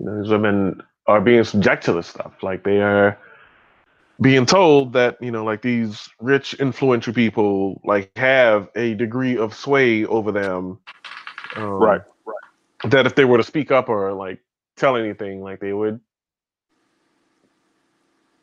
[0.00, 2.42] you know, these women are being subject to this stuff.
[2.42, 3.18] Like they are
[4.20, 9.54] being told that you know, like these rich, influential people, like have a degree of
[9.54, 10.78] sway over them.
[11.56, 12.02] Um, Right,
[12.84, 14.40] That if they were to speak up or like
[14.76, 16.00] tell anything, like they would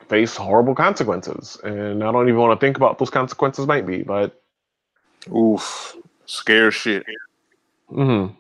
[0.09, 1.57] face horrible consequences.
[1.63, 4.41] And I don't even want to think about what those consequences might be, but
[5.35, 7.07] Oof, scare shit.
[7.91, 8.35] mhm.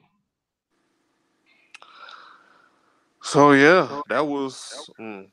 [3.23, 4.89] So yeah, that was.
[4.99, 5.29] mm.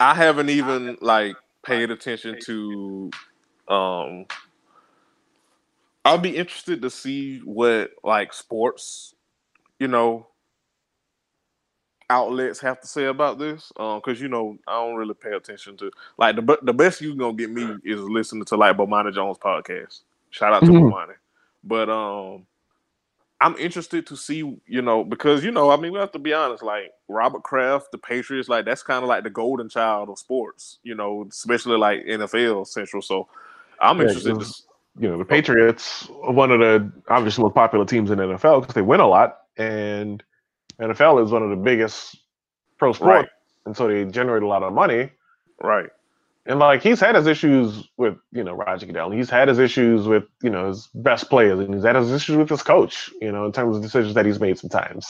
[0.00, 3.10] I haven't even like paid attention to.
[3.68, 4.26] Um,
[6.04, 9.14] I'll be interested to see what like sports,
[9.78, 10.28] you know,
[12.10, 13.72] outlets have to say about this.
[13.78, 17.14] Um, because you know I don't really pay attention to like the the best you
[17.14, 20.00] gonna get me is listening to like Bomani Jones podcast.
[20.30, 20.90] Shout out to Mhm.
[20.90, 21.14] Bomani,
[21.64, 22.46] but um.
[23.40, 26.32] I'm interested to see, you know, because you know, I mean, we have to be
[26.32, 26.62] honest.
[26.62, 30.78] Like Robert Kraft, the Patriots, like that's kind of like the golden child of sports,
[30.82, 33.02] you know, especially like NFL Central.
[33.02, 33.28] So
[33.80, 34.38] I'm Yeah, interested.
[34.40, 34.54] To,
[34.98, 38.82] you know, the Patriots one of the obviously most popular teams in NFL because they
[38.82, 40.22] win a lot, and
[40.80, 42.16] NFL is one of the biggest
[42.78, 43.28] pro sports, Right.
[43.66, 45.10] and so they generate a lot of money.
[45.62, 45.90] right,
[46.48, 50.08] And like he's had his issues with you know Roger Goodell, he's had his issues
[50.08, 53.32] with you know his best players, and he's had his issues with his coach, you
[53.32, 55.06] know, in terms of decisions that he's made sometimes.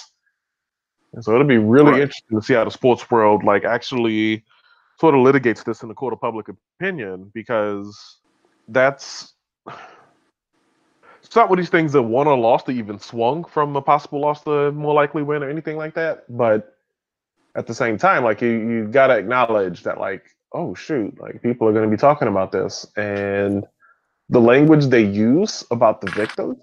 [1.15, 2.03] And so it'll be really Right.
[2.03, 4.45] interesting to see how the sports world like actually
[5.01, 8.19] sort of litigates this in the court of public opinion because
[8.69, 9.35] that's
[11.23, 13.83] it's not one of these things that won or lost that even swung from a
[13.83, 16.25] possible loss to more likely win or anything like that.
[16.29, 16.75] But
[17.57, 21.69] at the same time, like you you gotta acknowledge that like, oh shoot, like people
[21.69, 22.87] are gonna be talking about this.
[22.97, 23.67] And
[24.29, 26.57] the language they use about the victim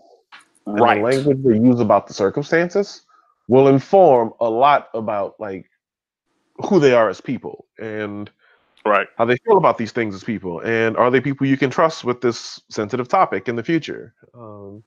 [0.66, 3.02] right, the language they use about the circumstances
[3.48, 5.70] will inform a lot about like
[6.58, 8.30] who they are as people and
[8.86, 10.62] right, how they feel about these things as people.
[10.62, 14.14] And are they people you can trust with this sensitive topic in the future?
[14.34, 14.84] Um,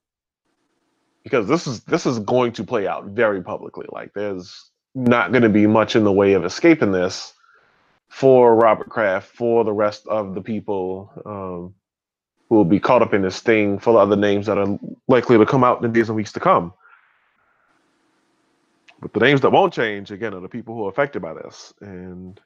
[1.24, 3.86] because this is this is going to play out very publicly.
[3.90, 7.34] Like there's not going to be much in the way of escaping this
[8.09, 11.75] for robert kraft for the rest of the people um,
[12.49, 14.79] who will be caught up in this thing for the other names that are
[15.09, 16.73] likely to come out in the days and weeks to come
[19.01, 21.73] but the names that won't change again are the people who are affected by this
[21.81, 22.41] and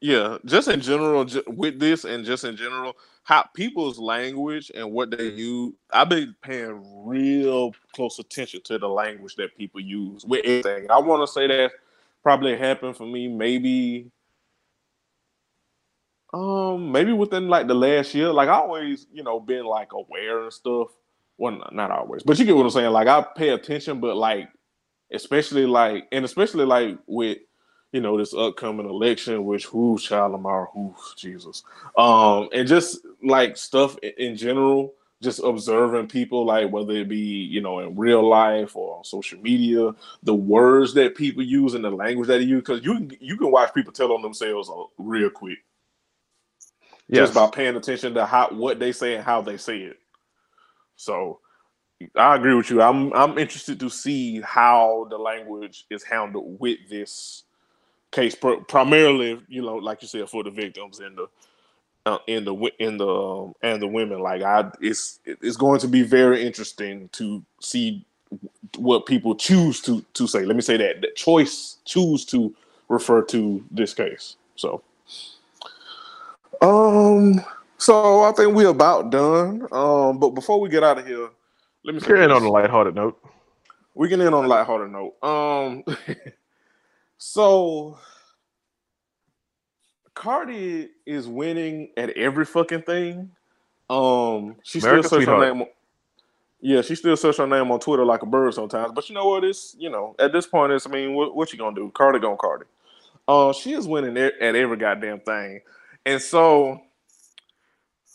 [0.00, 5.10] yeah, just in general, with this and just in general, how people's language and what
[5.10, 5.74] they use.
[5.92, 10.88] I've been paying real close attention to the language that people use with anything.
[10.90, 11.72] I want to say that
[12.22, 14.10] probably happened for me maybe,
[16.32, 18.32] um, maybe within like the last year.
[18.32, 20.88] Like I always, you know, been like aware and stuff.
[21.36, 22.90] Well, not always, but you get what I'm saying.
[22.90, 24.48] Like I pay attention, but like
[25.12, 27.38] especially like and especially like with
[27.92, 31.62] you know this upcoming election, which who child Lamar, who Jesus,
[31.96, 37.60] um, and just like stuff in general, just observing people, like whether it be you
[37.60, 41.90] know in real life or on social media, the words that people use and the
[41.90, 45.30] language that they use, because you you can watch people tell on themselves uh, real
[45.30, 45.58] quick,
[47.08, 47.30] Yes.
[47.30, 49.98] just by paying attention to how what they say and how they say it.
[50.96, 51.40] So
[52.16, 52.82] I agree with you.
[52.82, 57.44] I'm I'm interested to see how the language is handled with this
[58.12, 61.28] case, pr- primarily, you know, like you said, for the victims and the
[62.06, 64.20] uh, in the in the um, and the women.
[64.20, 68.06] Like I, it's it's going to be very interesting to see
[68.78, 70.44] what people choose to to say.
[70.44, 72.54] Let me say that the choice choose to
[72.88, 74.36] refer to this case.
[74.56, 74.82] So,
[76.62, 77.40] um,
[77.78, 79.66] so I think we're about done.
[79.72, 81.28] Um, but before we get out of here,
[81.84, 82.08] let me this.
[82.08, 83.18] on a lighthearted note.
[83.94, 85.14] We can end on a lighthearted note.
[85.22, 85.84] Um,
[87.18, 87.98] so
[90.14, 93.30] Cardi is winning at every fucking thing.
[93.88, 95.62] Um, she America's still search her name.
[95.62, 95.68] on-
[96.60, 98.92] Yeah, she still search her name on Twitter like a bird sometimes.
[98.92, 99.44] But you know what?
[99.44, 101.90] It's you know at this point, it's I mean, what, what you gonna do?
[101.94, 102.66] Cardi gonna Cardi.
[103.28, 105.60] Uh, she is winning at every goddamn thing,
[106.06, 106.80] and so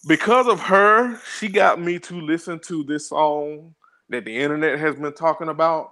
[0.08, 3.74] because of her, she got me to listen to this song
[4.10, 5.92] that the internet has been talking about.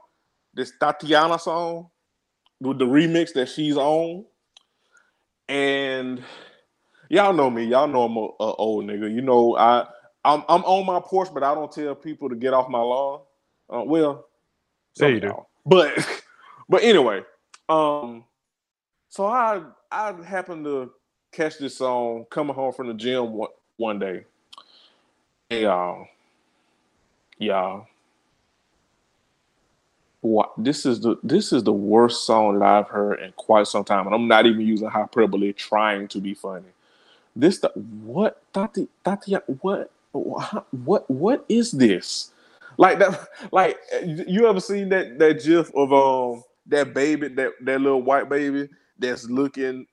[0.54, 1.90] This Thotiana song
[2.60, 4.26] with the remix that she's on,
[5.48, 6.22] and
[7.10, 7.64] y'all know me.
[7.64, 9.14] Y'all know I'm a, a old nigga.
[9.14, 9.86] You know I
[10.26, 13.22] I'm I'm on my porch, but I don't tell people to get off my lawn.
[13.70, 14.28] Uh, well,
[14.94, 15.46] some Yeah, you do.
[15.66, 16.22] But
[16.70, 17.22] but anyway,
[17.70, 18.26] um,
[19.08, 20.92] so I I happened to
[21.32, 24.26] catch this song coming home from the gym one, one day.
[25.50, 26.08] Hey y'all,
[27.38, 27.88] y'all.
[30.20, 33.84] What this is the this is the worst song that I've heard in quite some
[33.84, 36.68] time, and I'm not even using hyperbole, trying to be funny.
[37.36, 42.32] This the what Tati Tati what what what is this?
[42.78, 47.82] Like that like you ever seen that that gif of um that baby that that
[47.82, 48.70] little white baby
[49.00, 49.88] that's looking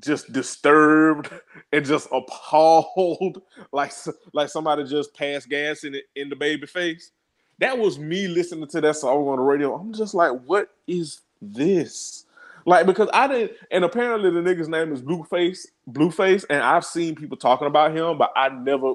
[0.00, 1.30] just disturbed
[1.72, 3.92] and just appalled like
[4.32, 7.10] like somebody just passed gas in it in the baby face.
[7.58, 9.74] That was me listening to that song on the radio.
[9.74, 12.24] I'm just like, what is this?
[12.64, 17.14] Like because I didn't, and apparently the nigga's name is Blueface, Blueface, and I've seen
[17.14, 18.94] people talking about him, but I never,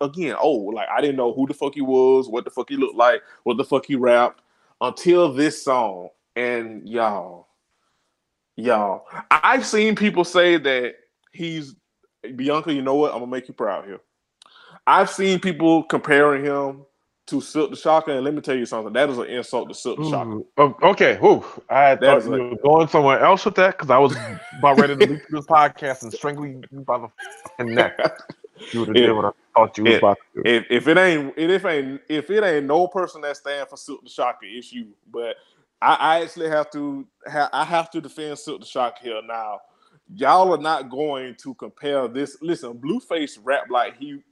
[0.00, 2.76] again, oh, like I didn't know who the fuck he was, what the fuck he
[2.76, 4.42] looked like, what the fuck he rapped
[4.80, 6.10] until this song.
[6.36, 7.48] And y'all,
[8.64, 10.94] y'all, I've seen people say that
[11.32, 11.74] he's
[12.36, 12.72] Bianca.
[12.72, 13.12] You know what?
[13.12, 14.00] I'm gonna make you proud here.
[14.86, 16.84] I've seen people comparing him
[17.26, 18.92] to Silk the Shocker, and let me tell you something.
[18.92, 20.40] That is an insult to Silk the Shocker.
[20.56, 21.16] Oh, okay.
[21.18, 21.44] Whew.
[21.68, 24.16] I That thought you like- were going somewhere else with that because I was
[24.58, 27.06] about ready to leave this podcast and strangle you by
[27.58, 27.98] the neck.
[28.72, 30.50] You would have did what I thought you was about to do.
[30.50, 33.78] if, if it ain't if it ain't if it ain't no person that stand for
[33.78, 34.88] Silk the Shocker, it's you.
[35.10, 35.36] But
[35.82, 39.60] I, I actually have to ha, I have to defend Silk the Shocker now.
[40.12, 42.36] Y'all are not going to compare this.
[42.42, 44.22] Listen, Blueface rap like he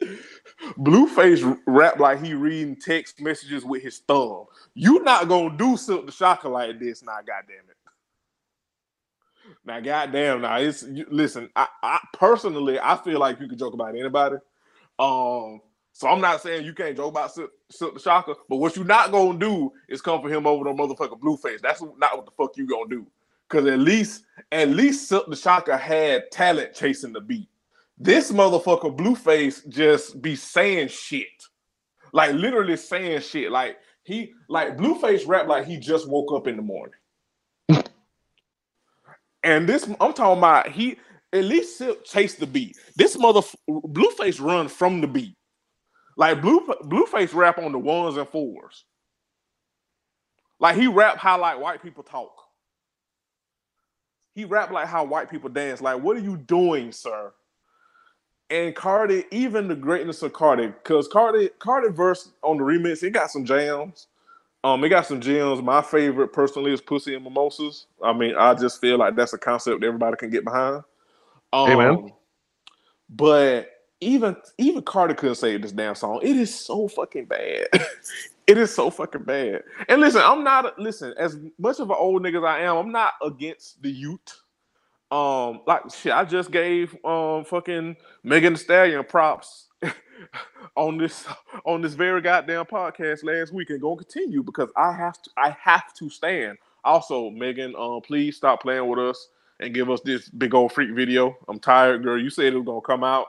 [0.78, 4.44] Blueface rap like he reading text messages with his thumb.
[4.74, 7.76] You not gonna do Silk the Shocker like this, now, goddamn it.
[9.64, 11.50] Now, goddamn, now it's you, listen.
[11.56, 14.36] I, I personally, I feel like you can joke about anybody.
[14.98, 15.60] Um,
[15.96, 18.84] so I'm not saying you can't joke about Silk, Silk the Shocker, but what you're
[18.84, 21.62] not gonna do is come for him over no motherfucker Blueface.
[21.62, 23.06] That's not what the fuck you gonna do.
[23.48, 27.48] Cause at least, at least Silk the Shocker had talent chasing the beat.
[27.96, 31.42] This motherfucker Blueface just be saying shit,
[32.12, 33.50] like literally saying shit.
[33.50, 36.94] Like he, like Blueface rap like he just woke up in the morning.
[39.42, 40.98] And this, I'm talking about he
[41.32, 42.76] at least Silk chase the beat.
[42.96, 43.40] This mother
[43.70, 45.36] Blueface run from the beat.
[46.16, 48.84] Like Blue Blueface rap on the ones and fours.
[50.58, 52.32] Like he rap how like white people talk.
[54.34, 55.80] He rap like how white people dance.
[55.80, 57.32] Like, what are you doing, sir?
[58.48, 63.10] And Cardi, even the greatness of Cardi, because Cardi, Cardi verse on the remix, it
[63.10, 64.06] got some jams.
[64.62, 65.62] Um, it got some gems.
[65.62, 67.86] My favorite personally is Pussy and Mimosas.
[68.02, 70.82] I mean, I just feel like that's a concept everybody can get behind.
[71.52, 72.12] Um, Amen.
[73.08, 73.70] But
[74.00, 76.20] even even Cardi couldn't say this damn song.
[76.22, 77.66] It is so fucking bad.
[78.46, 79.62] it is so fucking bad.
[79.88, 82.76] And listen, I'm not listen as much of an old nigga as I am.
[82.76, 84.42] I'm not against the youth.
[85.10, 89.68] Um, like shit, I just gave um fucking Megan Thee Stallion props
[90.76, 91.26] on this
[91.64, 95.56] on this very goddamn podcast last week and gonna continue because I have to I
[95.58, 96.58] have to stand.
[96.84, 99.28] Also, Megan, um, please stop playing with us
[99.58, 101.36] and give us this big old freak video.
[101.48, 102.20] I'm tired, girl.
[102.20, 103.26] You said it was gonna come out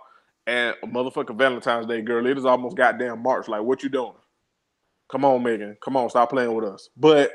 [0.48, 2.26] and motherfucking Valentine's Day, girl.
[2.26, 3.48] It is almost goddamn March.
[3.48, 4.14] Like, what you doing?
[5.10, 5.78] Come on, Megan.
[5.82, 6.90] Come on, stop playing with us.
[6.98, 7.32] But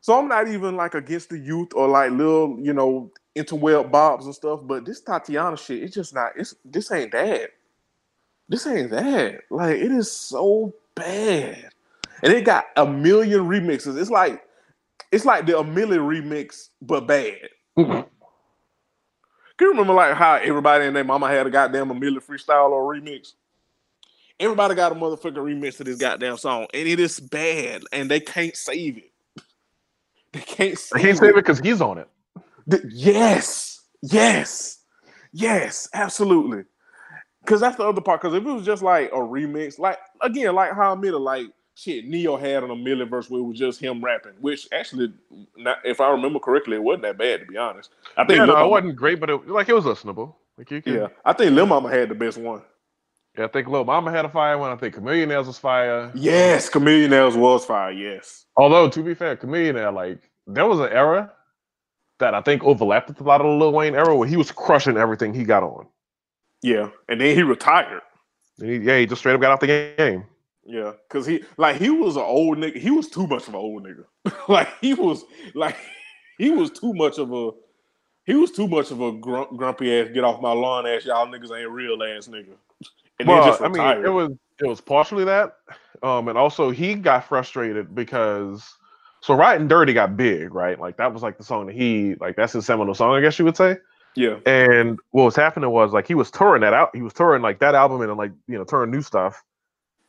[0.00, 4.26] so I'm not even like against the youth or like little, you know, interweb bobs
[4.26, 4.60] and stuff.
[4.62, 6.32] But this Thotiana shit, it's just not.
[6.36, 7.50] It's this ain't that.
[8.48, 9.40] This ain't that.
[9.50, 11.70] Like it is so bad,
[12.22, 14.00] and it got a million remixes.
[14.00, 14.42] It's like
[15.12, 17.48] it's like the A Milli remix, but bad.
[17.78, 18.06] Mhm.
[19.60, 22.70] Can you remember like how everybody and their mama had a goddamn A Milli freestyle
[22.70, 23.34] or remix?
[24.40, 28.20] Everybody got a motherfucking remix to this goddamn song, and it is bad, and they
[28.20, 29.12] can't save it.
[30.32, 31.18] They can't I save can't it.
[31.18, 32.08] say it because he's on it.
[32.70, 34.78] Th- yes, yes,
[35.34, 36.64] yes, absolutely.
[37.42, 38.22] Because that's the other part.
[38.22, 42.06] Because if it was just like a remix, like again, like how Milli, like shit,
[42.06, 45.12] Neo had on a Milli verse where it was just him rapping, which actually,
[45.56, 47.90] not, if I remember correctly, it wasn't that bad to be honest.
[48.16, 50.34] I think Yeah, no, it wasn't great, but it, like it was listenable.
[50.58, 52.62] Like you can, yeah, I think Lil Mama had the best one.
[53.38, 53.44] yeah.
[53.44, 54.70] I think Lil Mama had a fire one.
[54.70, 56.12] I think Chamillionaire was fire.
[56.14, 57.92] Yes, Chamillionaire was fire.
[57.92, 61.32] Yes, Although to be fair, Chamillionaire like there was an era
[62.18, 64.52] that I think overlapped with a lot of the Lil Wayne era where he was
[64.52, 65.86] crushing everything he got on.
[66.62, 68.02] yeah, and then he retired.
[68.58, 70.24] And he, yeah, he just straight up got off the game.
[70.64, 72.76] Yeah, cause he like he was an old nigga.
[72.76, 74.04] He was too much of an old nigga.
[74.48, 75.76] like he was like
[76.38, 77.50] he was too much of a
[78.24, 81.26] he was too much of a grump, grumpy ass get off my lawn ass y'all
[81.26, 82.54] niggas ain't real ass nigga.
[83.18, 85.56] And well, just I mean, it was it was partially that,
[86.02, 88.76] um, and also he got frustrated because
[89.20, 90.78] so Ridin' Dirty got big, right?
[90.78, 93.38] Like that was like the song that he like that's his seminal song, I guess
[93.38, 93.76] you would say.
[94.16, 96.90] yeah, And what was happening was like he was touring that out.
[96.94, 99.42] He was touring like that album and like you know touring new stuff.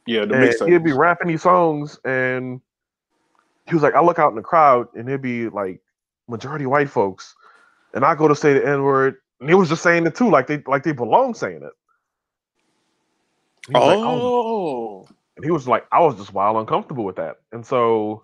[0.06, 0.70] Yeah, the mixtape.
[0.70, 2.62] he'd be rapping these songs, and
[3.68, 5.82] he was like, I look out in the crowd, and it'd be like
[6.28, 7.36] majority white folks,
[7.94, 10.30] and I go to say the N word, and he was just saying it too,
[10.30, 11.74] like they like they belong saying it.
[13.68, 15.04] He was like, oh.
[15.04, 18.24] oh, And he was like, I was just wild uncomfortable with that, and so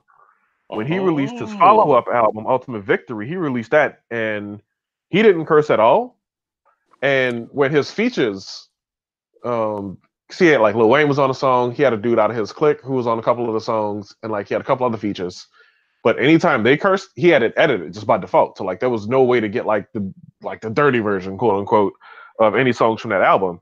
[0.67, 1.57] when he released his Oh.
[1.57, 4.61] follow up album, Ultimate Victory, he released that, and
[5.09, 6.17] he didn't curse at all.
[7.01, 8.67] And when his features,
[9.45, 9.97] um,
[10.35, 12.37] he had like Lil Wayne was on the song, he had a dude out of
[12.37, 14.65] his clique who was on a couple of the songs, and like he had a
[14.65, 15.47] couple other features.
[16.03, 18.57] But anytime they cursed, he had it edited just by default.
[18.57, 21.59] So like there was no way to get like the like the dirty version, quote
[21.59, 21.93] unquote,
[22.39, 23.61] of any songs from that album.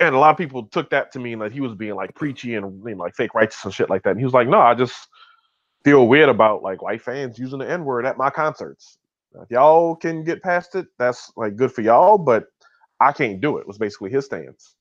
[0.00, 2.54] And a lot of people took that to mean that he was being like preachy
[2.54, 4.10] and know, like fake righteous and shit like that.
[4.10, 5.08] And he was like, no, I just
[5.84, 8.98] feel weird about like white fans using the N word at my concerts.
[9.42, 12.46] If y'all can get past it, that's like good for y'all, but
[13.00, 13.66] I can't do it.
[13.66, 14.76] Was basically his stance.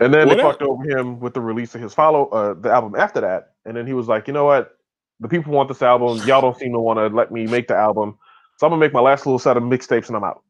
[0.00, 2.94] And then they fucked over him with the release of his follow uh the album
[2.96, 3.52] after that.
[3.66, 4.76] And then he was like, you know what?
[5.20, 6.26] The people want this album.
[6.26, 8.18] Y'all don't seem to want to let me make the album.
[8.58, 10.42] So I'm gonna make my last little set of mixtapes and I'm out.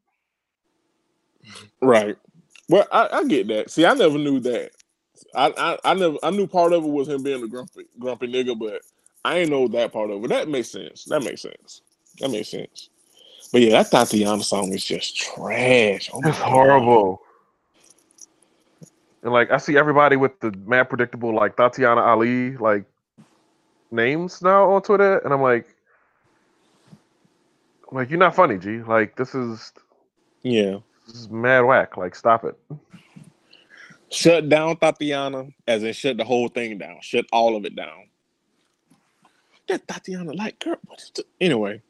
[1.81, 2.17] right.
[2.69, 3.69] Well, I, I get that.
[3.69, 4.71] See, I never knew that.
[5.35, 8.31] I, I I never I knew part of it was him being a grumpy grumpy
[8.31, 8.81] nigga, but
[9.23, 10.27] I ain't know that part of it.
[10.29, 11.05] That makes sense.
[11.05, 11.81] That makes sense.
[12.19, 12.89] That makes sense.
[13.51, 16.09] But yeah, that Thotiana song is just trash.
[16.13, 17.21] Oh It's horrible.
[19.23, 22.85] And like I see everybody with the mad predictable like Tatiana Ali like
[23.91, 25.67] names now on Twitter, and I'm like,
[27.89, 28.79] I'm like you're not funny, G.
[28.79, 29.71] Like this is
[30.43, 30.77] Yeah.
[31.07, 31.97] this is mad whack.
[31.97, 32.55] Like stop it.
[34.09, 36.97] Shut down Tatiana, as in shut the whole thing down.
[37.01, 38.09] Shut all of it down.
[39.67, 41.81] That Tatiana, like, girl, what is the- anyway.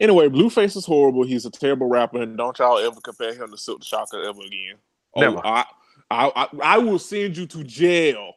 [0.00, 1.24] Anyway, Blueface is horrible.
[1.24, 4.40] He's a terrible rapper, and don't y'all ever compare him to Silk the Shocker ever
[4.40, 4.76] again.
[5.14, 5.40] Oh, Never.
[5.44, 5.64] I,
[6.10, 8.32] I, I, I will send you to jail.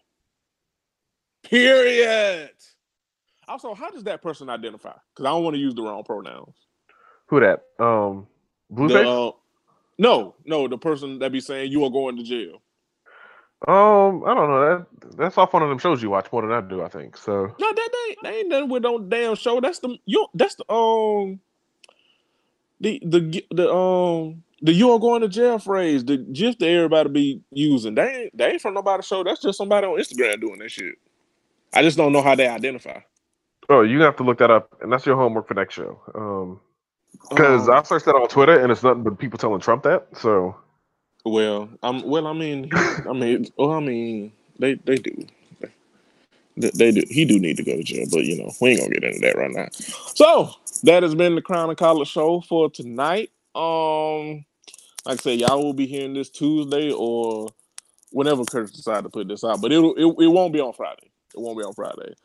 [1.43, 2.51] Period.
[3.47, 4.93] Also, how does that person identify?
[5.13, 6.55] Because I don't want to use the wrong pronouns.
[7.27, 7.63] Who that?
[7.79, 8.27] Um,
[8.71, 9.29] Blueface.
[9.29, 9.31] uh,
[9.97, 12.61] no, no, the person that be saying you are going to jail.
[13.67, 14.85] um, I don't know.
[15.01, 16.81] That that's off one of them shows you watch more than I do.
[16.81, 17.53] I think so.
[17.59, 17.89] No, that
[18.23, 19.59] they, ain't done with no damn show.
[19.59, 20.27] That's the you.
[20.33, 21.39] That's the um
[22.79, 26.05] the the the um the you are going to jail phrase.
[26.05, 27.95] The gif that everybody be using.
[27.95, 29.23] They ain't they ain't from nobody's show.
[29.23, 30.95] That's just somebody on Instagram doing that shit.
[31.73, 32.99] I just don't know how they identify.
[33.69, 36.01] Oh, you have to look that up, and that's your homework for next show.
[36.15, 36.59] Um,
[37.29, 40.07] because Um, I searched that on Twitter, and it's nothing but people telling Trump that.
[40.17, 40.55] So
[41.25, 42.27] Well, I'm well.
[42.27, 45.27] I mean, I mean, well, I mean, they they do,
[46.57, 47.03] they, they do.
[47.09, 49.19] He do need to go to jail, but you know, we ain't gonna get into
[49.19, 49.67] that right now.
[50.15, 50.51] So
[50.83, 53.31] that has been the Crown and Collar show for tonight.
[53.55, 54.45] Um,
[55.05, 57.47] like I said, y'all will be hearing this Tuesday or
[58.11, 61.11] whenever Curtis decide to put this out, but it'll it, it won't be on Friday.
[61.35, 62.15] It won't be on Friday.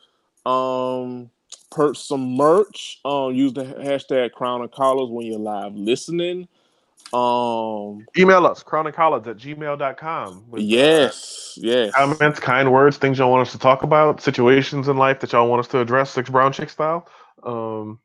[0.47, 1.31] Um,
[1.71, 3.01] purchase some merch.
[3.05, 6.49] Um, use the hashtag Crown and Collars when you're live listening.
[7.13, 10.51] Um, email us chronicology at gmail.com.
[10.51, 11.93] with, uh, yes, yes.
[11.95, 15.49] comments, kind words, things y'all want us to talk about, situations in life that y'all
[15.49, 17.07] want us to address, six brown chick style.
[17.45, 18.01] Um,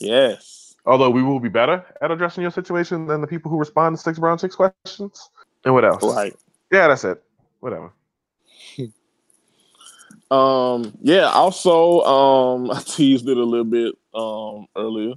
[0.00, 0.59] Yes.
[0.86, 4.02] Although we will be better at addressing your situation than the people who respond to
[4.02, 5.30] six brown six questions.
[5.64, 6.02] And what else?
[6.02, 6.34] Right.
[6.72, 7.22] Yeah, that's it.
[7.60, 7.92] Whatever.
[10.30, 15.14] Um, yeah, also, um, I teased it a little bit um earlier.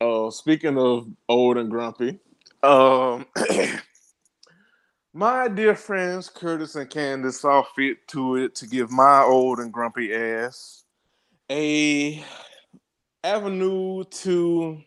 [0.00, 2.18] Uh speaking of old and grumpy,
[2.62, 3.26] um
[5.12, 9.72] my dear friends Curtis and Candace saw fit to it to give my old and
[9.72, 10.84] grumpy ass
[11.50, 12.22] a
[13.26, 14.78] avenue to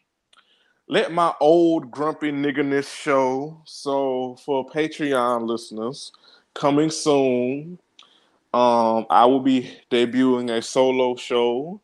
[0.88, 3.62] let my old grumpy niggerness show.
[3.66, 6.12] So for Patreon listeners,
[6.54, 7.80] coming soon,
[8.54, 11.82] um, I will be debuting a solo show,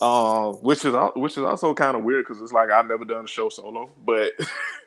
[0.00, 3.24] uh, which is which is also kind of weird because it's like I've never done
[3.24, 4.32] a show solo, but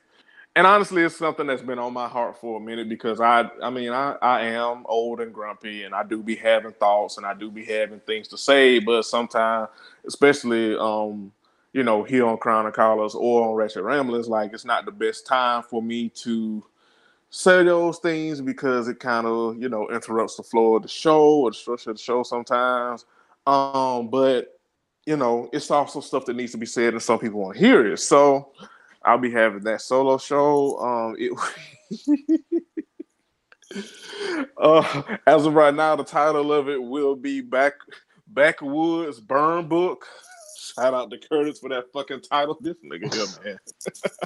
[0.56, 3.70] and honestly, it's something that's been on my heart for a minute because I I
[3.70, 7.34] mean I I am old and grumpy and I do be having thoughts and I
[7.34, 9.70] do be having things to say, but sometimes,
[10.06, 11.32] especially um
[11.74, 14.92] you know here on Crown and Collars or on Ratchet Ramblers, like it's not the
[14.92, 16.64] best time for me to
[17.30, 21.42] say those things because it kind of you know interrupts the flow of the show
[21.42, 23.06] or the structure of the show sometimes.
[23.46, 24.60] Um but
[25.06, 27.64] you know it's also stuff that needs to be said and some people want to
[27.64, 28.00] hear it.
[28.00, 28.52] So
[29.10, 31.32] i'll be having that solo show um it
[34.58, 37.74] uh as of right now the title of it will be back
[38.28, 40.06] backwoods burn book
[40.60, 43.60] shout out to curtis for that fucking title this nigga here man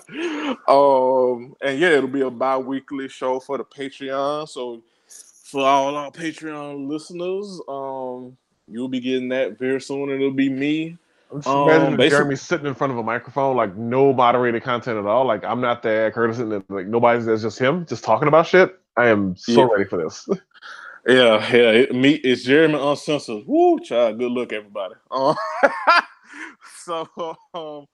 [0.67, 4.47] um, and yeah, it'll be a bi-weekly show for the Patreon.
[4.47, 10.09] So for all our Patreon listeners, um, you'll be getting that very soon.
[10.09, 10.97] It'll be me.
[11.33, 14.99] I'm just Um, imagining Jeremy sitting in front of a microphone, like no moderated content
[14.99, 15.25] at all.
[15.25, 18.79] Like I'm not there, Curtis, and like nobody's there's just him, just talking about shit.
[18.97, 19.67] I am so Yeah.
[19.71, 20.29] ready for this.
[21.07, 21.71] Yeah, yeah.
[21.71, 23.43] It, me, it's Jeremy Uncensored.
[23.47, 24.19] Woo, child.
[24.19, 24.95] Good look, everybody.
[25.11, 25.35] Um,
[26.77, 27.09] so
[27.53, 27.87] um,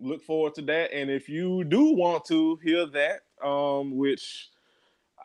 [0.00, 0.94] look forward to that.
[0.94, 4.50] And if you do want to hear that, um, which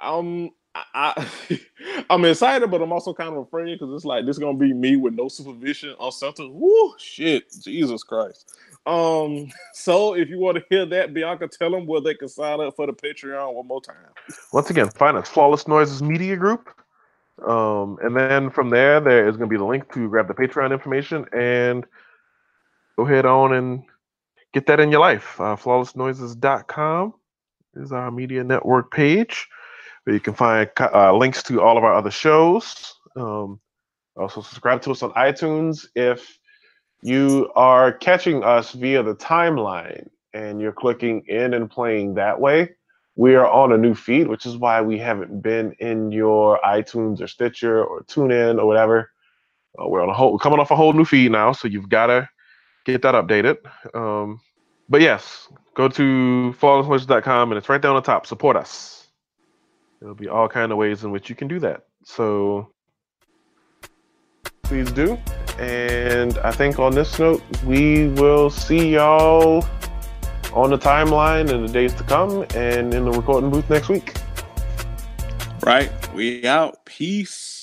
[0.01, 0.51] I'm,
[0.93, 1.13] I,
[1.49, 1.59] I,
[2.09, 4.73] I'm excited, but I'm also kind of afraid because it's like this is gonna be
[4.73, 6.57] me with no supervision or something.
[6.59, 8.55] Woo, shit, Jesus Christ.
[8.85, 12.61] Um, so if you want to hear that, Bianca, tell them where they can sign
[12.61, 13.95] up for the Patreon one more time.
[14.53, 16.69] Once again, find us Flawless Noises Media Group.
[17.47, 20.73] Um, and then from there, there is to be the link to grab the Patreon
[20.73, 21.85] information and
[22.97, 23.83] go ahead on and
[24.53, 25.39] get that in your life.
[25.39, 27.13] Uh, flawlessnoises.com
[27.75, 29.47] is our media network page
[30.13, 32.93] you can find uh, links to all of our other shows.
[33.15, 33.59] Um,
[34.15, 36.37] also, subscribe to us on iTunes if
[37.01, 42.69] you are catching us via the timeline and you're clicking in and playing that way
[43.19, 47.19] we are on a new feed, which is why we haven't been in your iTunes
[47.19, 49.11] or Stitcher or TuneIn or whatever.
[49.77, 52.07] Uh, we're on a whole, coming off a whole new feed now, so you've got
[52.07, 52.29] to
[52.85, 53.57] get that updated.
[53.93, 54.39] Um,
[54.87, 58.25] but yes, go to flawlessnoises.com and it's right down on the top.
[58.25, 58.98] Support us.
[59.99, 61.83] There'll be all kind of ways in which you can do that.
[62.03, 62.71] So
[64.63, 65.17] please do.
[65.57, 69.65] And I think on this note, we will see y'all
[70.53, 74.15] on the timeline in the days to come and in the recording booth next week.
[75.63, 75.91] Right.
[76.13, 76.85] We out.
[76.85, 77.58] Peace.